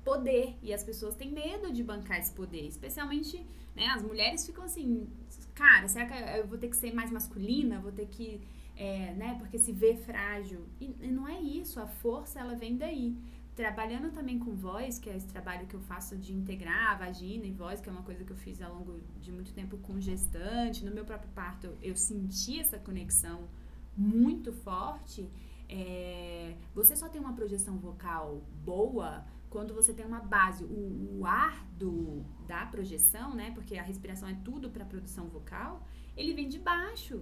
[0.03, 0.55] poder.
[0.61, 3.87] E as pessoas têm medo de bancar esse poder, especialmente, né?
[3.87, 5.07] As mulheres ficam assim,
[5.53, 7.79] cara, será que eu vou ter que ser mais masculina?
[7.79, 8.41] Vou ter que
[8.81, 9.35] é, né?
[9.37, 10.65] Porque se vê frágil.
[10.79, 13.15] E, e, não é isso, a força ela vem daí.
[13.55, 17.45] Trabalhando também com voz, que é esse trabalho que eu faço de integrar a vagina
[17.45, 19.99] e voz, que é uma coisa que eu fiz ao longo de muito tempo com
[19.99, 20.83] gestante.
[20.83, 23.47] No meu próprio parto, eu senti essa conexão
[23.95, 25.29] muito forte.
[25.69, 30.63] É, você só tem uma projeção vocal boa quando você tem uma base.
[30.63, 33.51] O, o ar do, da projeção, né?
[33.51, 35.85] Porque a respiração é tudo para produção vocal,
[36.17, 37.21] ele vem de baixo.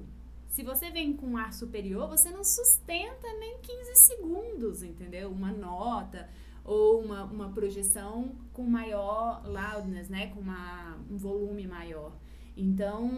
[0.49, 5.31] Se você vem com um ar superior, você não sustenta nem 15 segundos, entendeu?
[5.31, 6.29] Uma nota
[6.63, 10.27] ou uma, uma projeção com maior loudness, né?
[10.27, 12.15] Com uma, um volume maior.
[12.57, 13.09] Então,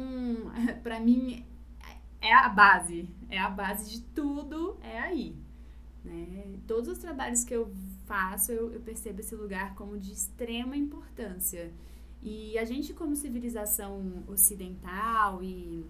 [0.84, 1.46] para mim,
[2.22, 3.10] é a base.
[3.30, 5.36] É a base de tudo, é aí.
[6.04, 6.60] Né?
[6.68, 7.72] Todos os trabalhos que eu
[8.06, 11.72] faço, eu, eu percebo esse lugar como de extrema importância.
[12.22, 15.86] E a gente, como civilização ocidental e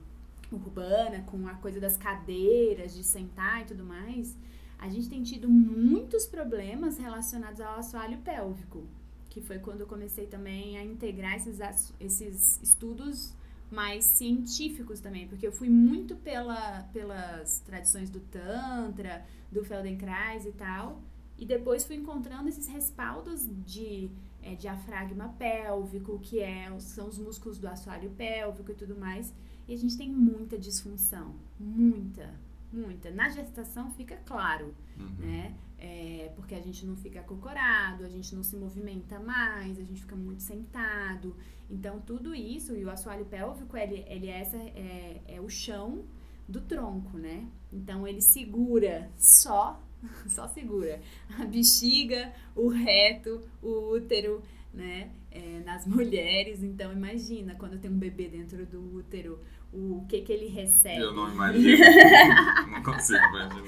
[0.52, 4.38] urbana, com a coisa das cadeiras, de sentar e tudo mais,
[4.78, 8.84] a gente tem tido muitos problemas relacionados ao assoalho pélvico,
[9.30, 11.60] que foi quando eu comecei também a integrar esses,
[12.00, 13.34] esses estudos
[13.72, 20.52] mais científicos também, porque eu fui muito pela, pelas tradições do Tantra, do Feldenkrais e
[20.52, 21.02] tal,
[21.38, 24.12] e depois fui encontrando esses respaldos de
[24.44, 29.34] é, diafragma pélvico, que é, são os músculos do assoalho pélvico e tudo mais,
[29.72, 32.30] e a gente tem muita disfunção, muita,
[32.74, 33.10] muita.
[33.10, 35.16] Na gestação fica claro, uhum.
[35.18, 35.56] né?
[35.80, 40.02] É, porque a gente não fica acocorado, a gente não se movimenta mais, a gente
[40.02, 41.38] fica muito sentado.
[41.70, 46.04] Então, tudo isso, e o assoalho pélvico, ele, ele é, essa, é, é o chão
[46.50, 47.48] do tronco, né?
[47.72, 49.82] Então, ele segura só,
[50.28, 51.02] só segura
[51.40, 55.12] a bexiga, o reto, o útero, né?
[55.30, 56.64] É, nas mulheres.
[56.64, 59.40] Então, imagina quando tem um bebê dentro do útero,
[59.72, 61.02] o que que ele recebe.
[61.02, 61.78] Eu não imagino.
[62.72, 63.66] não consigo imaginar.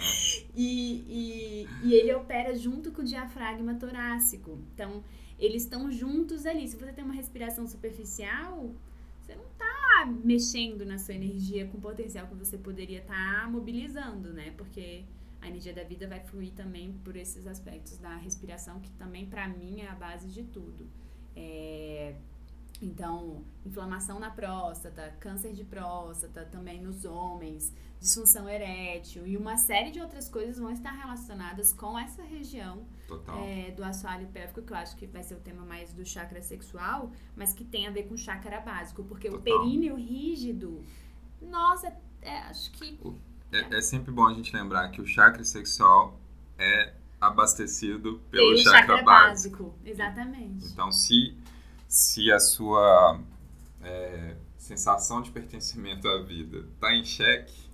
[0.55, 4.59] E, e, e ele opera junto com o diafragma torácico.
[4.73, 5.03] Então,
[5.39, 6.67] eles estão juntos ali.
[6.67, 8.73] Se você tem uma respiração superficial,
[9.19, 13.49] você não está mexendo na sua energia com o potencial que você poderia estar tá
[13.49, 14.53] mobilizando, né?
[14.57, 15.03] Porque
[15.43, 19.45] a energia da vida vai fluir também por esses aspectos da respiração, que também, para
[19.47, 20.89] mim, é a base de tudo.
[21.35, 22.15] É,
[22.81, 29.91] então, inflamação na próstata, câncer de próstata também nos homens, disfunção erétil e uma série
[29.91, 32.85] de outras coisas vão estar relacionadas com essa região
[33.45, 36.41] é, do assoalho pélvico, que eu acho que vai ser o tema mais do chakra
[36.41, 39.39] sexual, mas que tem a ver com chakra básico, porque Total.
[39.39, 40.83] o períneo rígido,
[41.41, 42.97] nossa, é, acho que...
[43.53, 46.19] É, é sempre bom a gente lembrar que o chakra sexual
[46.57, 49.63] é abastecido pelo, chakra, chakra básico.
[49.63, 49.79] básico.
[49.85, 50.65] Exatamente.
[50.65, 51.37] Então, se
[51.93, 53.19] se a sua
[53.83, 57.69] é, sensação de pertencimento à vida está em xeque,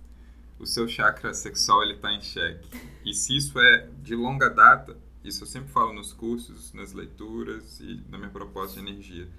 [0.60, 2.70] o seu chakra sexual ele está em xeque.
[3.06, 7.80] E se isso é de longa data, isso eu sempre falo nos cursos, nas leituras
[7.80, 9.30] e na minha proposta de energia.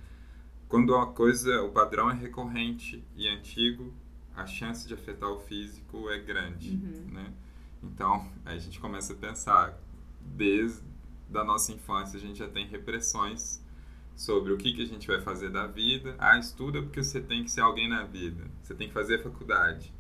[0.67, 3.93] Quando a coisa, o padrão é recorrente e antigo,
[4.35, 7.13] a chance de afetar o físico é grande, uhum.
[7.13, 7.33] né?
[7.83, 9.79] Então, aí a gente começa a pensar,
[10.21, 10.83] desde
[11.35, 13.63] a nossa infância a gente já tem repressões
[14.15, 16.15] sobre o que, que a gente vai fazer da vida.
[16.19, 18.45] Ah, estuda porque você tem que ser alguém na vida.
[18.63, 19.93] Você tem que fazer a faculdade.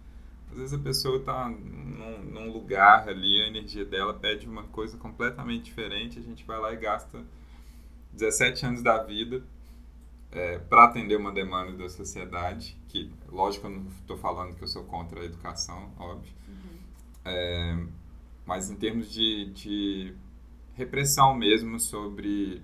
[0.50, 4.98] Às vezes a pessoa está num, num, lugar ali, a energia dela pede uma coisa
[4.98, 7.24] completamente diferente, a gente vai lá e gasta
[8.12, 9.42] 17 anos da vida
[10.32, 14.68] é, para atender uma demanda da sociedade, que, lógico, eu não estou falando que eu
[14.68, 16.78] sou contra a educação, óbvio, uhum.
[17.24, 17.86] é,
[18.46, 20.14] mas em termos de, de
[20.74, 22.62] repressão mesmo sobre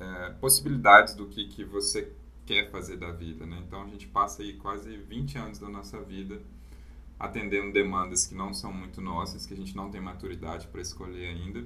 [0.00, 2.12] é, possibilidades do que, que você
[2.44, 3.62] quer fazer da vida, né?
[3.66, 6.40] Então a gente passa aí quase 20 anos da nossa vida
[7.18, 11.28] atendendo demandas que não são muito nossas, que a gente não tem maturidade para escolher
[11.28, 11.64] ainda.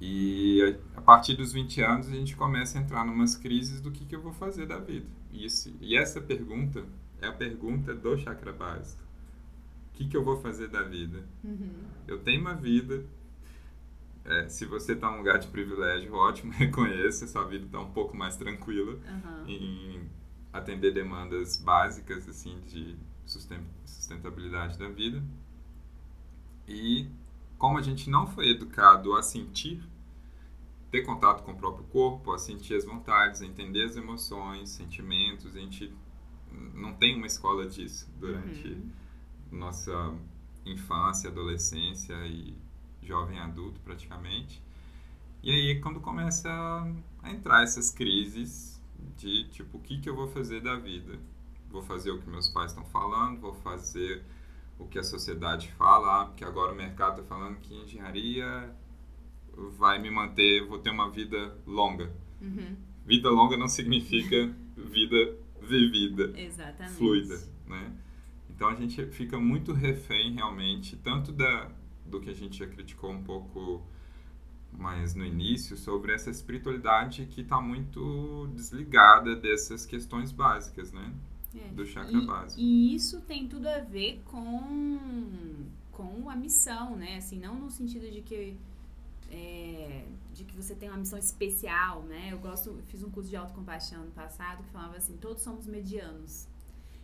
[0.00, 4.06] E a partir dos 20 anos a gente começa a entrar numas crises do que,
[4.06, 5.06] que eu vou fazer da vida.
[5.30, 6.84] E, isso, e essa pergunta
[7.20, 9.02] é a pergunta do chakra básico.
[9.88, 11.22] O que, que eu vou fazer da vida?
[11.44, 11.84] Uhum.
[12.08, 13.04] Eu tenho uma vida.
[14.24, 18.16] É, se você está num lugar de privilégio, ótimo, reconheça, sua vida está um pouco
[18.16, 19.46] mais tranquila uhum.
[19.46, 20.08] em
[20.50, 22.96] atender demandas básicas assim de
[23.26, 25.22] sustentabilidade da vida.
[26.66, 27.06] E
[27.58, 29.82] como a gente não foi educado a sentir,
[30.90, 35.56] ter contato com o próprio corpo, a sentir as vontades, a entender as emoções, sentimentos,
[35.56, 35.92] a gente
[36.74, 38.90] não tem uma escola disso durante uhum.
[39.52, 40.14] nossa
[40.66, 42.54] infância, adolescência e
[43.02, 44.62] jovem adulto praticamente.
[45.42, 46.50] E aí quando começa
[47.22, 48.80] a entrar essas crises
[49.16, 51.18] de tipo, o que, que eu vou fazer da vida?
[51.70, 54.24] vou fazer o que meus pais estão falando, vou fazer
[54.78, 58.74] o que a sociedade fala, porque agora o mercado está falando que engenharia
[59.78, 62.12] vai me manter, vou ter uma vida longa.
[62.40, 62.76] Uhum.
[63.04, 66.96] Vida longa não significa vida vivida, Exatamente.
[66.96, 67.92] fluida, né?
[68.48, 71.70] Então a gente fica muito refém realmente, tanto da,
[72.04, 73.82] do que a gente já criticou um pouco
[74.72, 81.12] mais no início, sobre essa espiritualidade que está muito desligada dessas questões básicas, né?
[81.52, 81.68] É.
[81.72, 82.60] do chakra e, básico.
[82.60, 84.98] E isso tem tudo a ver com,
[85.90, 87.16] com a missão, né?
[87.16, 88.56] Assim, não no sentido de que
[89.30, 92.28] é, de que você tem uma missão especial, né?
[92.30, 96.46] Eu gosto, fiz um curso de autocompaixão no passado que falava assim, todos somos medianos.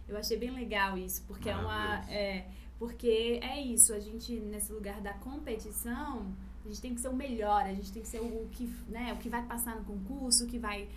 [0.09, 2.47] Eu achei bem legal isso, porque é uma é,
[2.79, 6.33] porque é isso, a gente nesse lugar da competição,
[6.65, 9.13] a gente tem que ser o melhor, a gente tem que ser o que, né,
[9.13, 10.89] o que vai passar no concurso, o que vai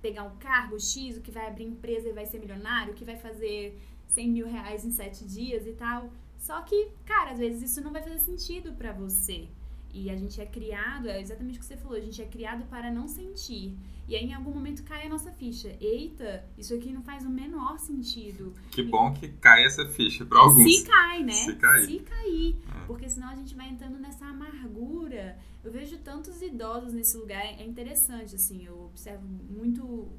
[0.00, 3.04] pegar um cargo X, o que vai abrir empresa e vai ser milionário, o que
[3.04, 3.78] vai fazer
[4.08, 6.10] 100 mil reais em sete dias e tal.
[6.38, 9.48] Só que, cara, às vezes isso não vai fazer sentido para você.
[9.94, 12.66] E a gente é criado, é exatamente o que você falou, a gente é criado
[12.66, 13.76] para não sentir.
[14.08, 15.74] E aí em algum momento cai a nossa ficha.
[15.80, 18.52] Eita, isso aqui não faz o menor sentido.
[18.72, 20.80] Que bom que cai essa ficha para alguns.
[20.80, 21.32] Se cai, né?
[21.32, 21.86] Se cair.
[21.86, 22.56] Se cair.
[22.82, 22.86] É.
[22.88, 25.38] Porque senão a gente vai entrando nessa amargura.
[25.62, 30.10] Eu vejo tantos idosos nesse lugar, é interessante, assim, eu observo muito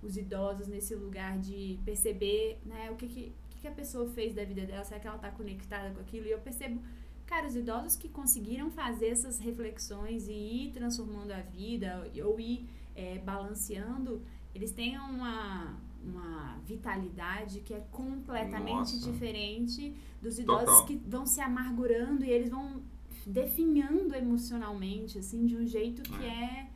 [0.00, 4.44] os idosos nesse lugar de perceber, né, o que, que, que a pessoa fez da
[4.44, 6.26] vida dela, será que ela está conectada com aquilo?
[6.26, 6.80] E eu percebo
[7.26, 12.68] Cara, os idosos que conseguiram fazer essas reflexões e ir transformando a vida ou ir
[12.94, 14.22] é, balanceando,
[14.54, 19.10] eles têm uma, uma vitalidade que é completamente Nossa.
[19.10, 20.86] diferente dos idosos Total.
[20.86, 22.82] que vão se amargurando e eles vão
[23.26, 26.68] definhando emocionalmente, assim, de um jeito que é.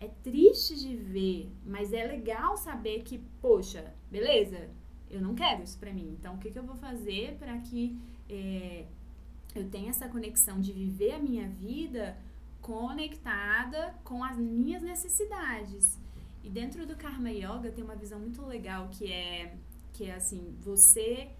[0.00, 4.70] é, é triste de ver, mas é legal saber que, poxa, beleza,
[5.10, 7.96] eu não quero isso pra mim, então o que, que eu vou fazer para que
[8.28, 8.86] é,
[9.58, 12.16] eu tenha essa conexão de viver a minha vida
[12.60, 15.98] conectada com as minhas necessidades.
[16.42, 19.56] E dentro do Karma Yoga tem uma visão muito legal que é
[19.92, 21.30] que é assim, você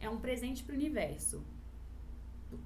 [0.00, 1.44] é um presente para o universo.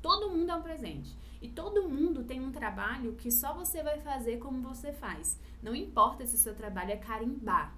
[0.00, 1.14] Todo mundo é um presente.
[1.42, 5.38] E todo mundo tem um trabalho que só você vai fazer como você faz.
[5.62, 7.76] Não importa se o seu trabalho é carimbar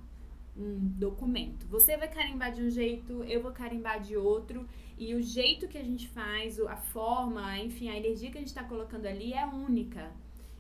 [0.59, 1.67] um documento.
[1.69, 4.67] Você vai carimbar de um jeito, eu vou carimbar de outro.
[4.99, 8.49] E o jeito que a gente faz, a forma, enfim, a energia que a gente
[8.49, 10.11] está colocando ali é única.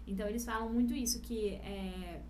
[0.06, 2.22] Então eles falam muito isso, que é,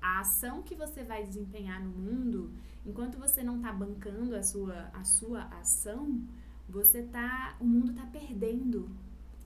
[0.00, 2.52] a ação que você vai desempenhar no mundo,
[2.84, 6.22] enquanto você não está bancando a sua, a sua ação,
[6.68, 7.56] você tá.
[7.60, 8.90] O mundo está perdendo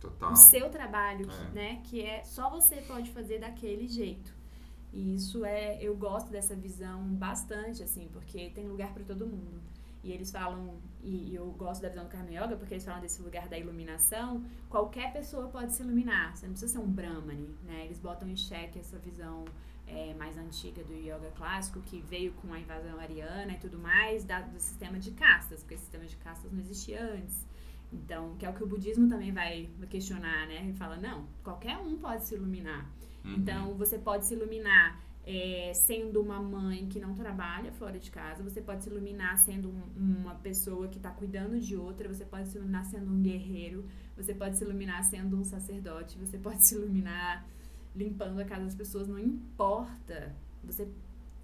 [0.00, 0.32] Total.
[0.32, 1.54] o seu trabalho, é.
[1.54, 1.82] né?
[1.84, 4.39] Que é só você pode fazer daquele jeito.
[4.92, 9.60] E isso é, eu gosto dessa visão bastante, assim, porque tem lugar para todo mundo.
[10.02, 13.20] E eles falam, e eu gosto da visão do Karma Yoga, porque eles falam desse
[13.22, 14.42] lugar da iluminação.
[14.68, 17.84] Qualquer pessoa pode se iluminar, você não precisa ser um Brahmani, né?
[17.84, 19.44] Eles botam em xeque essa visão
[19.86, 24.24] é, mais antiga do yoga clássico, que veio com a invasão ariana e tudo mais,
[24.24, 27.44] da, do sistema de castas, porque o sistema de castas não existia antes.
[27.92, 30.62] Então, que é o que o budismo também vai questionar, né?
[30.62, 32.88] Ele fala, não, qualquer um pode se iluminar.
[33.24, 33.34] Uhum.
[33.34, 38.42] Então, você pode se iluminar é, sendo uma mãe que não trabalha fora de casa,
[38.42, 42.48] você pode se iluminar sendo um, uma pessoa que está cuidando de outra, você pode
[42.48, 43.84] se iluminar sendo um guerreiro,
[44.16, 47.46] você pode se iluminar sendo um sacerdote, você pode se iluminar
[47.94, 50.34] limpando a casa das pessoas, não importa.
[50.64, 50.88] Você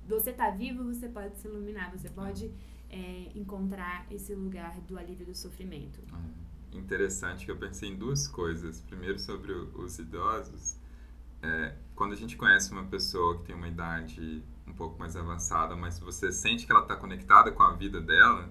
[0.09, 2.51] você tá vivo, você pode se iluminar, você pode
[2.89, 6.01] é, encontrar esse lugar do alívio do sofrimento.
[6.72, 8.81] Interessante que eu pensei em duas coisas.
[8.83, 10.77] Primeiro sobre os idosos,
[11.43, 15.76] é, quando a gente conhece uma pessoa que tem uma idade um pouco mais avançada,
[15.76, 18.51] mas você sente que ela está conectada com a vida dela,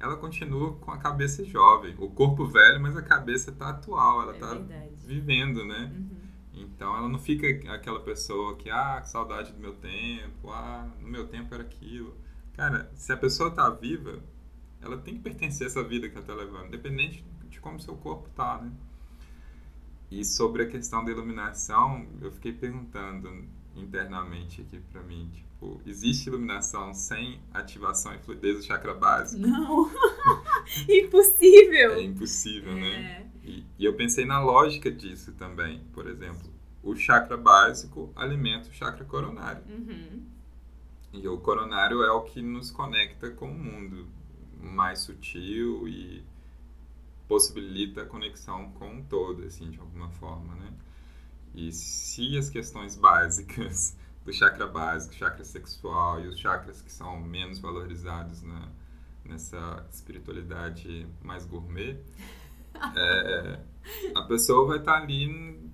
[0.00, 1.94] ela continua com a cabeça jovem.
[1.98, 5.92] O corpo velho, mas a cabeça está atual, ela está é vivendo, né?
[5.94, 6.18] Uhum.
[6.54, 11.08] Então ela não fica aquela pessoa que, ah, que saudade do meu tempo, ah, no
[11.08, 12.16] meu tempo era aquilo.
[12.54, 14.22] Cara, se a pessoa está viva,
[14.80, 17.96] ela tem que pertencer a essa vida que ela está levando, independente de como seu
[17.96, 18.72] corpo está, né?
[20.10, 23.44] E sobre a questão da iluminação, eu fiquei perguntando
[23.76, 29.40] internamente aqui para mim, tipo, existe iluminação sem ativação e fluidez do chakra básico?
[29.40, 29.90] Não,
[30.88, 31.94] impossível.
[31.94, 32.88] É impossível, né?
[32.88, 33.00] é.
[33.00, 33.30] né?
[33.44, 35.82] E, e, eu pensei na lógica disso também.
[35.92, 36.48] Por exemplo,
[36.82, 39.62] o chakra básico alimenta o chakra coronário.
[39.68, 40.22] Uhum.
[41.12, 44.06] E o coronário é o que nos conecta com o mundo
[44.60, 46.22] mais sutil e
[47.28, 50.72] possibilita a conexão com o todo, assim, de alguma forma, né?
[51.54, 57.20] E se as questões básicas do chakra básico, chakra sexual e os chakras que são
[57.20, 58.68] menos valorizados na,
[59.24, 61.98] nessa espiritualidade mais gourmet,
[62.96, 63.60] é,
[64.14, 65.70] a pessoa vai estar tá ali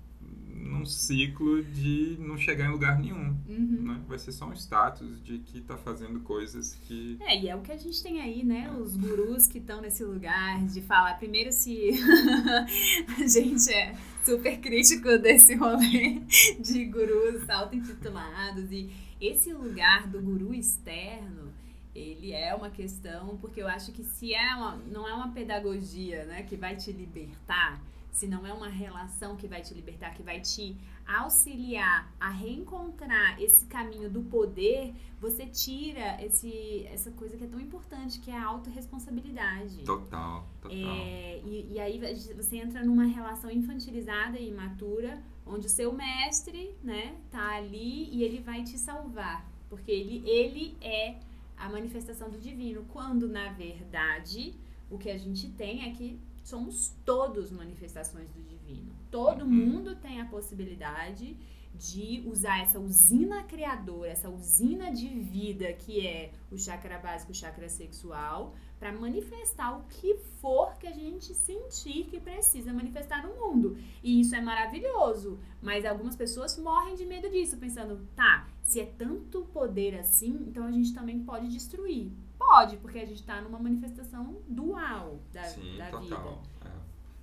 [0.65, 3.37] num ciclo de não chegar em lugar nenhum.
[3.47, 3.83] Uhum.
[3.83, 4.01] Né?
[4.07, 7.17] Vai ser só um status de que está fazendo coisas que.
[7.21, 8.65] É, e é o que a gente tem aí, né?
[8.67, 8.71] É.
[8.71, 11.17] Os gurus que estão nesse lugar de falar.
[11.17, 11.91] Primeiro, se
[13.17, 16.21] a gente é super crítico desse rolê
[16.59, 18.71] de gurus auto-intitulados.
[18.71, 18.91] E
[19.21, 21.53] esse lugar do guru externo
[21.93, 26.25] ele é uma questão porque eu acho que se é uma, não é uma pedagogia
[26.25, 27.81] né que vai te libertar
[28.15, 33.39] se não é uma relação que vai te libertar, que vai te auxiliar a reencontrar
[33.41, 38.37] esse caminho do poder, você tira esse, essa coisa que é tão importante, que é
[38.37, 39.83] a autorresponsabilidade.
[39.83, 40.77] Total, total.
[40.77, 41.99] É, e, e aí
[42.33, 48.23] você entra numa relação infantilizada e imatura, onde o seu mestre, né, tá ali e
[48.23, 49.45] ele vai te salvar.
[49.69, 51.19] Porque ele, ele é
[51.57, 54.53] a manifestação do divino, quando na verdade
[54.89, 58.95] o que a gente tem é que somos todos manifestações do divino.
[59.09, 59.51] Todo uhum.
[59.51, 61.35] mundo tem a possibilidade
[61.73, 67.35] de usar essa usina criadora, essa usina de vida que é o chakra básico, o
[67.35, 73.35] chakra sexual, para manifestar o que for que a gente sentir que precisa manifestar no
[73.35, 73.77] mundo.
[74.03, 78.85] E isso é maravilhoso, mas algumas pessoas morrem de medo disso, pensando, tá, se é
[78.85, 82.11] tanto poder assim, então a gente também pode destruir.
[82.47, 86.01] Pode, porque a gente está numa manifestação dual da, Sim, da total.
[86.01, 86.19] vida.
[86.65, 86.71] É.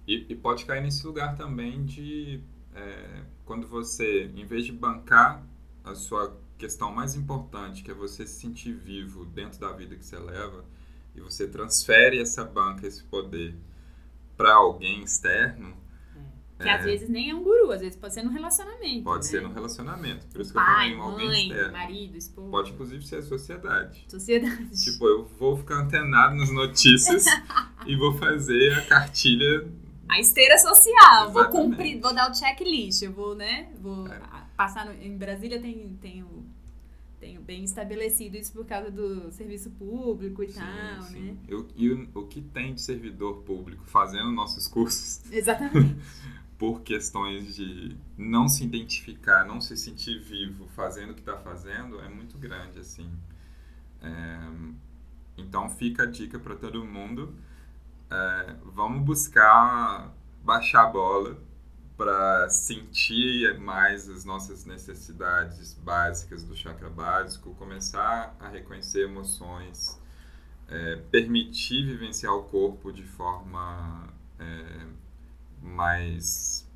[0.06, 2.42] E, e, pode cair nesse lugar também de
[2.74, 5.46] é, quando você, em vez de bancar
[5.84, 10.04] a sua questão mais importante, que é você se sentir vivo dentro da vida que
[10.04, 10.64] você leva,
[11.14, 13.54] e você transfere essa banca, esse poder
[14.36, 15.76] para alguém externo,
[16.62, 16.72] que é.
[16.72, 19.02] às vezes nem é um guru, às vezes pode ser no relacionamento.
[19.02, 19.30] Pode né?
[19.30, 20.26] ser no relacionamento.
[20.26, 21.72] Por isso Pai, que eu falei, um alguém mãe, externo.
[21.72, 22.50] marido, esposa.
[22.50, 24.04] Pode inclusive ser a sociedade.
[24.08, 24.84] Sociedade.
[24.84, 27.24] Tipo, eu vou ficar antenado nas notícias
[27.86, 29.68] e vou fazer a cartilha.
[30.08, 31.28] A esteira social.
[31.28, 31.32] Exatamente.
[31.32, 33.02] Vou cumprir, vou dar o checklist.
[33.02, 33.68] Eu vou, né?
[33.80, 34.20] Vou é.
[34.56, 36.42] passar no, em Brasília tem, tem o
[37.22, 41.20] tenho bem estabelecido isso por causa do serviço público e sim, tal, sim.
[41.20, 41.36] né?
[41.46, 45.22] Eu, e o, o que tem de servidor público fazendo nossos cursos?
[45.30, 45.96] Exatamente.
[46.62, 52.00] por questões de não se identificar, não se sentir vivo fazendo o que está fazendo,
[52.00, 53.10] é muito grande, assim.
[54.00, 54.38] É,
[55.36, 57.34] então fica a dica para todo mundo.
[58.08, 61.36] É, vamos buscar baixar a bola
[61.96, 70.00] para sentir mais as nossas necessidades básicas do chakra básico, começar a reconhecer emoções,
[70.68, 74.06] é, permitir vivenciar o corpo de forma
[74.38, 75.01] é,
[75.62, 76.68] mais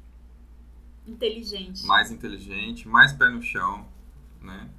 [1.07, 3.87] inteligente, mais inteligente, mais pé no chão,
[4.41, 4.71] né?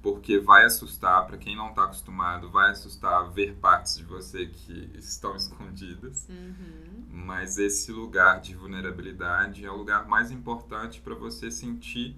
[0.00, 4.90] Porque vai assustar para quem não está acostumado, vai assustar ver partes de você que
[4.96, 6.28] estão escondidas.
[6.28, 7.04] Uhum.
[7.10, 12.16] Mas esse lugar de vulnerabilidade é o lugar mais importante para você sentir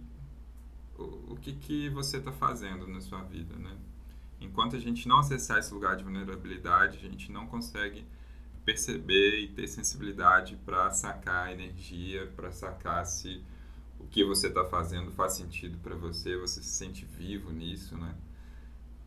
[0.99, 3.77] o, o que que você está fazendo na sua vida, né?
[4.41, 8.07] Enquanto a gente não acessar esse lugar de vulnerabilidade, a gente não consegue
[8.65, 13.43] perceber e ter sensibilidade para sacar a energia, para sacar se
[13.99, 18.15] o que você está fazendo faz sentido para você, você se sente vivo nisso, né?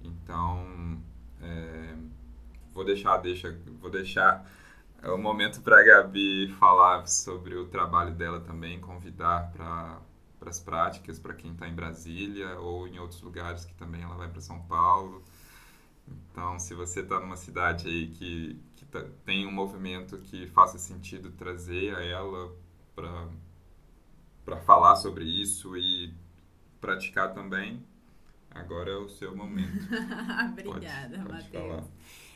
[0.02, 1.02] Então,
[1.42, 1.96] é,
[2.74, 4.46] vou deixar, deixa, vou deixar
[5.04, 10.00] o momento para a Gabi falar sobre o trabalho dela também, convidar para
[10.46, 14.30] as práticas para quem está em Brasília ou em outros lugares que também ela vai
[14.30, 15.24] para São Paulo.
[16.08, 18.60] Então, se você está numa cidade aí que
[19.02, 22.56] tem um movimento que faça sentido trazer a ela
[22.96, 23.30] para
[24.46, 26.14] para falar sobre isso e
[26.82, 27.82] praticar também,
[28.52, 29.88] agora é o seu momento.
[30.52, 31.86] Obrigada, Matheus.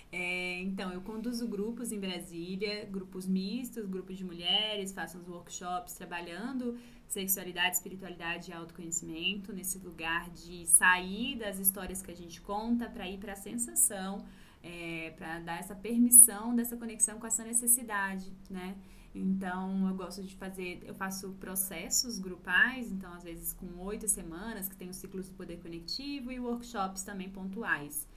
[0.09, 5.95] É, então, eu conduzo grupos em Brasília, grupos mistos, grupos de mulheres, faço uns workshops
[5.95, 12.89] trabalhando sexualidade, espiritualidade e autoconhecimento, nesse lugar de sair das histórias que a gente conta
[12.89, 14.25] para ir para a sensação,
[14.67, 18.75] é, para dar essa permissão dessa conexão com essa necessidade, né?
[19.15, 24.67] Então, eu gosto de fazer, eu faço processos grupais, então, às vezes com oito semanas,
[24.67, 28.07] que tem os ciclos do poder conectivo, e workshops também pontuais.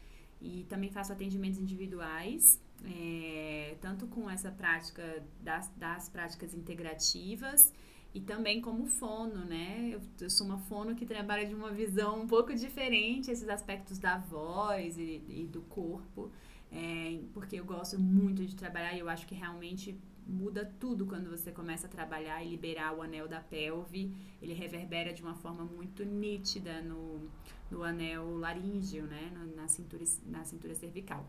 [0.42, 7.72] E também faço atendimentos individuais, é, tanto com essa prática das, das práticas integrativas,
[8.14, 9.90] e também como fono, né?
[9.92, 13.98] Eu, eu, sou uma fono que trabalha de uma visão um pouco diferente, esses aspectos
[13.98, 16.30] da voz e, e do corpo,
[16.72, 19.96] é, porque eu gosto muito de trabalhar e eu acho que realmente
[20.26, 24.14] muda tudo quando você começa a trabalhar e liberar o anel da pelve.
[24.40, 27.28] Ele reverbera de uma forma muito nítida no,
[27.70, 29.32] no anel laríngeo, né?
[29.56, 31.28] Na, cintura, na cintura cervical.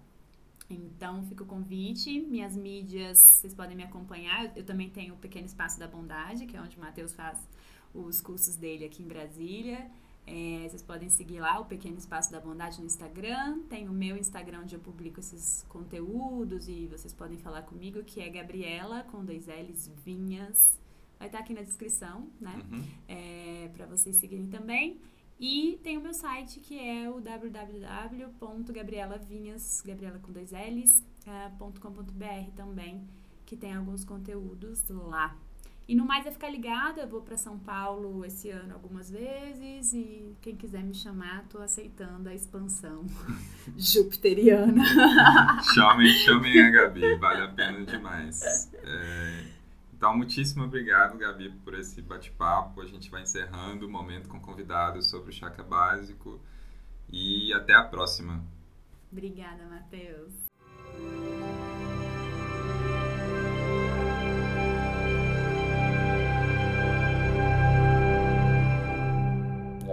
[0.73, 2.19] Então, fica o convite.
[2.21, 4.55] Minhas mídias, vocês podem me acompanhar.
[4.55, 7.37] Eu também tenho o Pequeno Espaço da Bondade, que é onde o Matheus faz
[7.93, 9.89] os cursos dele aqui em Brasília.
[10.25, 13.59] É, vocês podem seguir lá o Pequeno Espaço da Bondade no Instagram.
[13.69, 18.21] Tem o meu Instagram onde eu publico esses conteúdos e vocês podem falar comigo, que
[18.21, 20.79] é Gabriela, com dois L's, Vinhas.
[21.17, 22.59] Vai estar aqui na descrição, né?
[22.71, 22.83] Uhum.
[23.07, 24.99] É, para vocês seguirem também.
[25.41, 31.49] E tem o meu site que é o www.gabrielavinhas, Gabriela com dois L's, uh,
[32.55, 33.03] também,
[33.43, 35.35] que tem alguns conteúdos lá.
[35.87, 39.93] E no mais é ficar ligado, eu vou para São Paulo esse ano algumas vezes
[39.93, 43.03] e quem quiser me chamar, tô aceitando a expansão
[43.75, 44.83] jupiteriana.
[45.73, 48.69] chamem, chamem a Gabi, vale a pena demais.
[48.75, 49.43] É,
[50.01, 52.81] então, muitíssimo obrigado, Gabi, por esse bate-papo.
[52.81, 56.41] A gente vai encerrando o momento com convidados sobre o chakra básico
[57.07, 58.43] e até a próxima.
[59.11, 60.33] Obrigada, Matheus.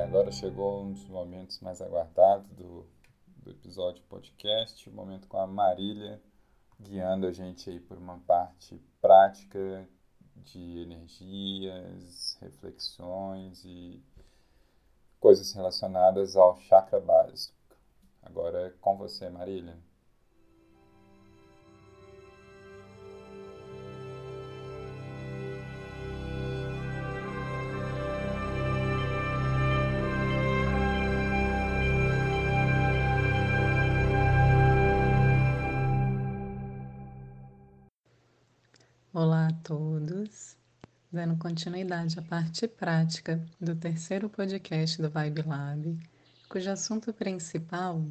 [0.02, 2.86] agora chegou um dos momentos mais aguardados do,
[3.36, 6.18] do episódio podcast, o momento com a Marília
[6.80, 9.86] guiando a gente aí por uma parte prática
[10.44, 14.02] de energias, reflexões e
[15.20, 17.56] coisas relacionadas ao chakra básico.
[18.22, 19.76] Agora é com você, Marília.
[39.68, 40.56] Todos,
[41.12, 45.98] dando continuidade à parte prática do terceiro podcast do Vibe Lab,
[46.48, 48.02] cujo assunto principal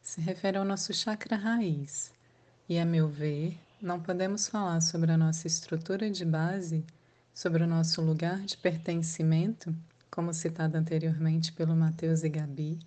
[0.00, 2.12] se refere ao nosso chakra raiz.
[2.68, 6.84] E, a meu ver, não podemos falar sobre a nossa estrutura de base,
[7.34, 9.74] sobre o nosso lugar de pertencimento,
[10.12, 12.78] como citado anteriormente pelo Mateus e Gabi,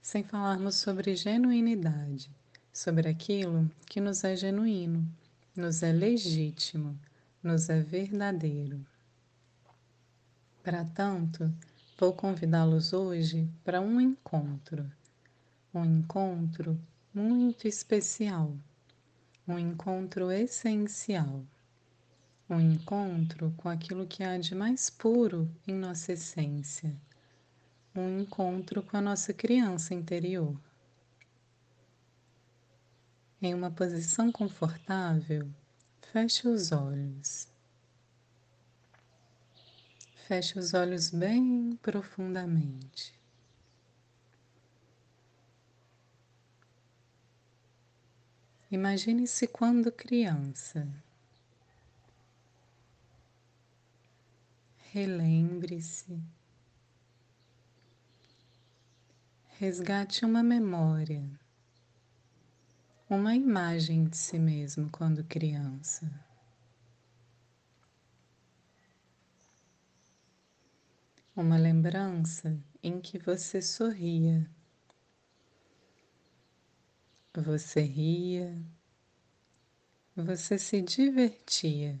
[0.00, 2.30] sem falarmos sobre genuinidade,
[2.72, 5.04] sobre aquilo que nos é genuíno,
[5.56, 6.96] nos é legítimo
[7.44, 8.80] nos é verdadeiro.
[10.62, 11.52] Para tanto,
[11.98, 14.90] vou convidá-los hoje para um encontro,
[15.74, 16.80] um encontro
[17.12, 18.56] muito especial,
[19.46, 21.44] um encontro essencial,
[22.48, 26.96] um encontro com aquilo que há de mais puro em nossa essência,
[27.94, 30.58] um encontro com a nossa criança interior.
[33.42, 35.46] Em uma posição confortável,
[36.14, 37.48] Feche os olhos.
[40.28, 43.12] Feche os olhos bem profundamente.
[48.70, 50.86] Imagine-se quando criança.
[54.92, 56.16] Relembre-se.
[59.58, 61.28] Resgate uma memória
[63.14, 66.10] uma imagem de si mesmo quando criança.
[71.36, 74.50] Uma lembrança em que você sorria,
[77.32, 78.60] você ria,
[80.16, 81.98] você se divertia.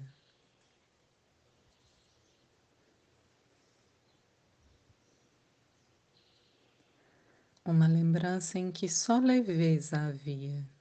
[7.64, 10.73] Uma lembrança em que só leveza havia.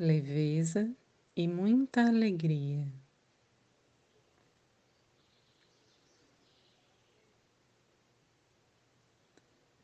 [0.00, 0.90] leveza
[1.36, 2.90] e muita alegria.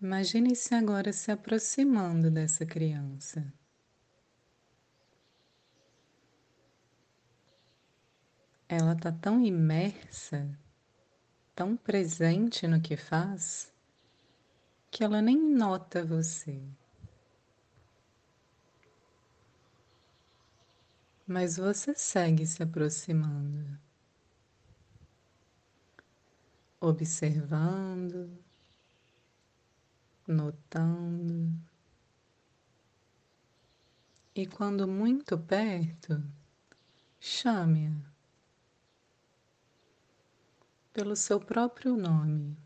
[0.01, 3.53] Imagine-se agora se aproximando dessa criança.
[8.67, 10.49] Ela está tão imersa,
[11.55, 13.71] tão presente no que faz,
[14.91, 16.63] que ela nem nota você.
[21.29, 23.77] Mas você segue se aproximando,
[26.81, 28.31] observando,
[30.25, 31.53] notando.
[34.33, 36.23] E quando muito perto,
[37.19, 37.93] chame-a
[40.93, 42.57] pelo seu próprio nome,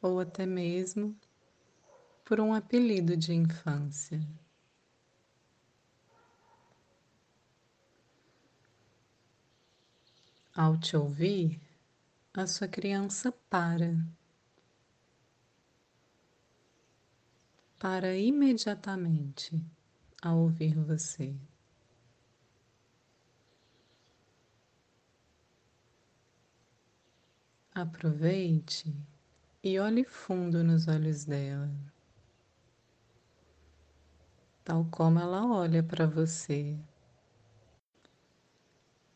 [0.00, 1.18] ou até mesmo
[2.24, 4.20] por um apelido de infância.
[10.62, 11.58] Ao te ouvir,
[12.34, 13.96] a sua criança para.
[17.78, 19.64] Para imediatamente
[20.20, 21.34] ao ouvir você.
[27.74, 28.94] Aproveite
[29.64, 31.70] e olhe fundo nos olhos dela,
[34.62, 36.78] tal como ela olha para você.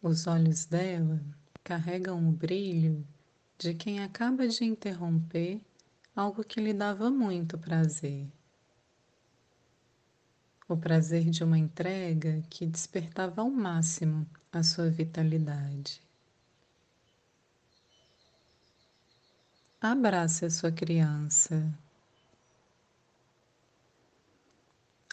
[0.04, 1.18] Os olhos dela
[1.64, 3.08] carregam o brilho
[3.56, 5.62] de quem acaba de interromper
[6.14, 8.30] algo que lhe dava muito prazer.
[10.68, 16.02] O prazer de uma entrega que despertava ao máximo a sua vitalidade.
[19.80, 21.74] Abrace a sua criança.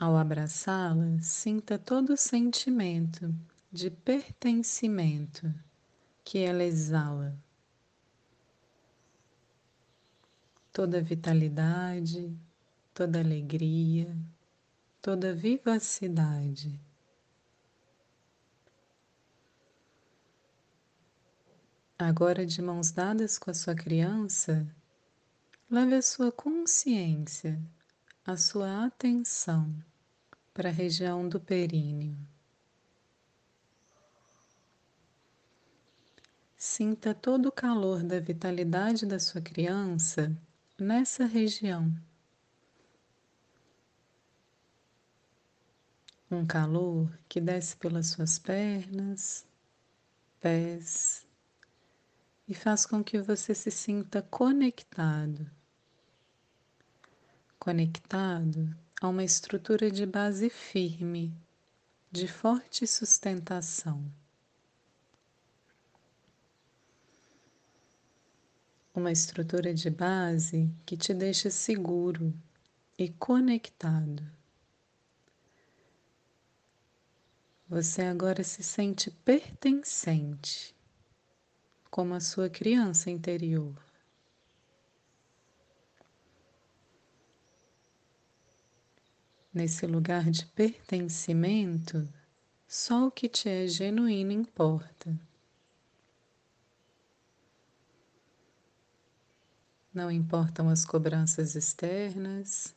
[0.02, 3.34] Ao abraçá-la, sinta todo o sentimento
[3.72, 5.54] de pertencimento
[6.26, 7.38] que ela exala.
[10.74, 12.38] Toda vitalidade,
[12.94, 14.14] toda alegria,
[15.02, 16.78] toda vivacidade.
[21.98, 24.68] Agora, de mãos dadas com a sua criança,
[25.70, 27.62] leve a sua consciência,
[28.26, 29.74] a sua atenção
[30.54, 32.18] para a região do períneo.
[36.64, 40.32] Sinta todo o calor da vitalidade da sua criança
[40.78, 41.92] nessa região.
[46.30, 49.44] Um calor que desce pelas suas pernas,
[50.40, 51.26] pés
[52.48, 55.50] e faz com que você se sinta conectado.
[57.58, 58.70] Conectado
[59.02, 61.36] a uma estrutura de base firme,
[62.12, 64.21] de forte sustentação.
[68.94, 72.34] Uma estrutura de base que te deixa seguro
[72.98, 74.24] e conectado.
[77.68, 80.76] Você agora se sente pertencente,
[81.90, 83.74] como a sua criança interior.
[89.54, 92.08] Nesse lugar de pertencimento,
[92.68, 95.18] só o que te é genuíno importa.
[99.94, 102.74] Não importam as cobranças externas,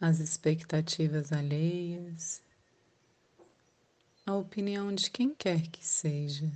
[0.00, 2.42] as expectativas alheias,
[4.24, 6.50] a opinião de quem quer que seja.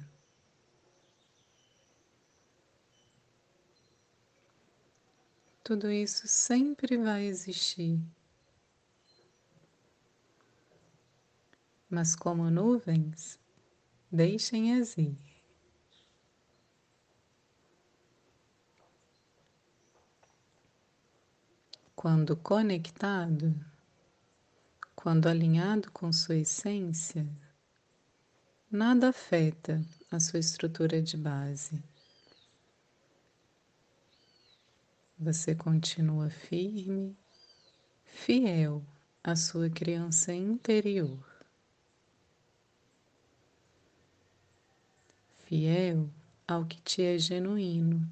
[5.63, 8.01] Tudo isso sempre vai existir.
[11.91, 13.39] Mas, como nuvens,
[14.11, 15.34] deixem-as ir.
[22.05, 23.59] Quando conectado,
[24.95, 27.27] quando alinhado com sua essência,
[28.71, 31.83] nada afeta a sua estrutura de base.
[35.19, 37.17] Você continua firme,
[38.05, 38.85] fiel
[39.23, 41.27] à sua criança interior.
[45.47, 46.11] Fiel
[46.47, 48.07] ao que te é genuíno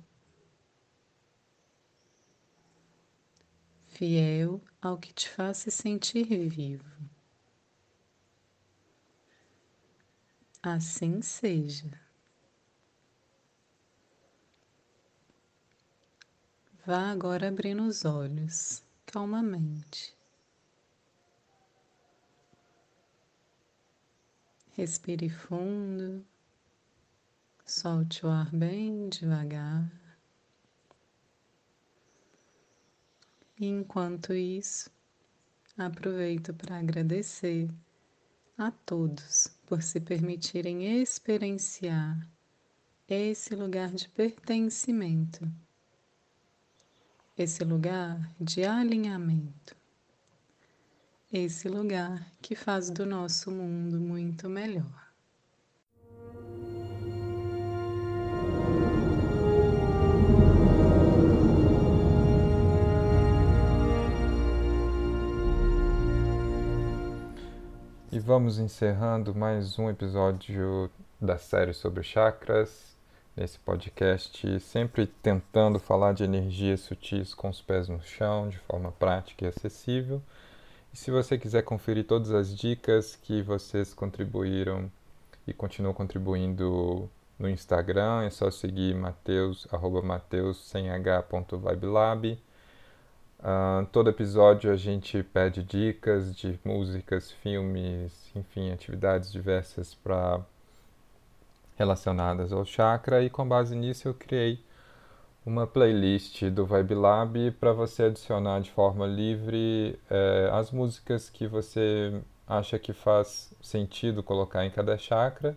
[4.02, 6.84] fiel ao que te faça sentir vivo.
[10.60, 11.88] Assim seja.
[16.84, 20.12] Vá agora abrindo os olhos calmamente.
[24.72, 26.26] Respire fundo,
[27.64, 30.01] solte o ar bem devagar.
[33.62, 34.90] E enquanto isso,
[35.78, 37.70] aproveito para agradecer
[38.58, 42.28] a todos por se permitirem experienciar
[43.08, 45.48] esse lugar de pertencimento,
[47.38, 49.76] esse lugar de alinhamento,
[51.32, 55.11] esse lugar que faz do nosso mundo muito melhor.
[68.14, 72.94] E vamos encerrando mais um episódio da série sobre chakras,
[73.34, 78.92] nesse podcast, sempre tentando falar de energias sutis com os pés no chão, de forma
[78.92, 80.20] prática e acessível.
[80.92, 84.92] E se você quiser conferir todas as dicas que vocês contribuíram
[85.46, 87.08] e continuam contribuindo
[87.38, 89.66] no Instagram, é só seguir Mateus,
[90.04, 92.38] Mateus, sem h, ponto, vibelab.
[93.42, 100.40] Uh, todo episódio a gente pede dicas de músicas, filmes, enfim, atividades diversas para
[101.76, 104.60] relacionadas ao chakra e com base nisso eu criei
[105.44, 111.48] uma playlist do Vibe Lab para você adicionar de forma livre eh, as músicas que
[111.48, 115.56] você acha que faz sentido colocar em cada chakra.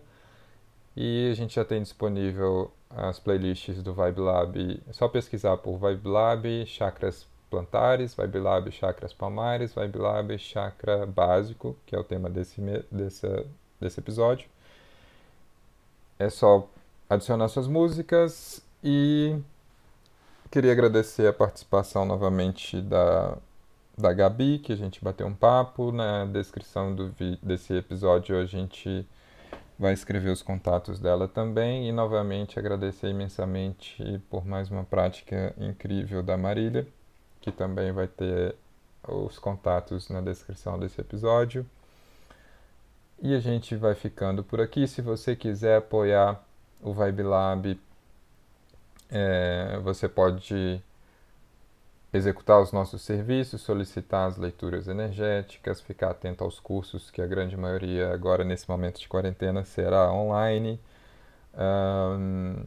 [0.96, 4.82] E a gente já tem disponível as playlists do Vibe Lab.
[4.88, 11.06] É só pesquisar por Vibe Lab, chakras plantares, Vibe Lab chakras palmares, Vibe Lab chakra
[11.06, 13.46] básico, que é o tema desse, desse,
[13.80, 14.48] desse episódio.
[16.18, 16.68] É só
[17.08, 19.38] adicionar suas músicas e
[20.50, 23.36] queria agradecer a participação novamente da,
[23.96, 25.92] da Gabi, que a gente bateu um papo.
[25.92, 29.06] Na descrição do desse episódio a gente
[29.78, 31.88] vai escrever os contatos dela também.
[31.88, 36.86] E novamente agradecer imensamente por mais uma prática incrível da Marília
[37.46, 38.56] que também vai ter
[39.06, 41.64] os contatos na descrição desse episódio.
[43.22, 44.88] E a gente vai ficando por aqui.
[44.88, 46.44] Se você quiser apoiar
[46.82, 47.80] o Vibe Lab,
[49.08, 50.82] é, você pode
[52.12, 57.56] executar os nossos serviços, solicitar as leituras energéticas, ficar atento aos cursos, que a grande
[57.56, 60.80] maioria agora nesse momento de quarentena será online.
[61.54, 62.64] Um,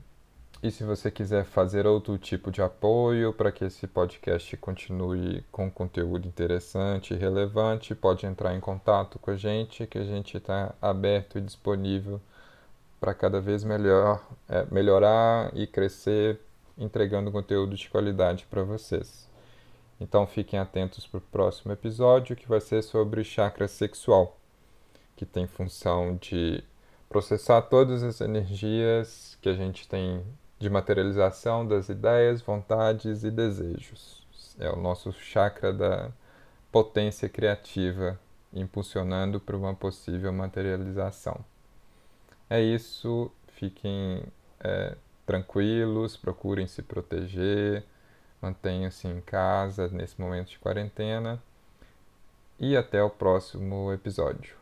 [0.61, 5.71] e se você quiser fazer outro tipo de apoio para que esse podcast continue com
[5.71, 10.75] conteúdo interessante e relevante, pode entrar em contato com a gente, que a gente está
[10.81, 12.19] aberto e disponível
[12.99, 16.41] para cada vez melhor, é, melhorar e crescer,
[16.77, 19.29] entregando conteúdo de qualidade para vocês.
[19.97, 24.37] Então fiquem atentos para o próximo episódio, que vai ser sobre chakra sexual,
[25.15, 26.61] que tem função de
[27.07, 30.21] processar todas as energias que a gente tem
[30.59, 34.27] de materialização das ideias, vontades e desejos.
[34.59, 36.11] É o nosso chakra da
[36.71, 38.19] potência criativa,
[38.53, 41.39] impulsionando para uma possível materialização.
[42.49, 44.23] É isso, fiquem
[44.59, 44.95] é,
[45.25, 47.85] tranquilos, procurem se proteger,
[48.41, 51.41] mantenham-se em casa nesse momento de quarentena
[52.59, 54.58] e até o próximo episódio.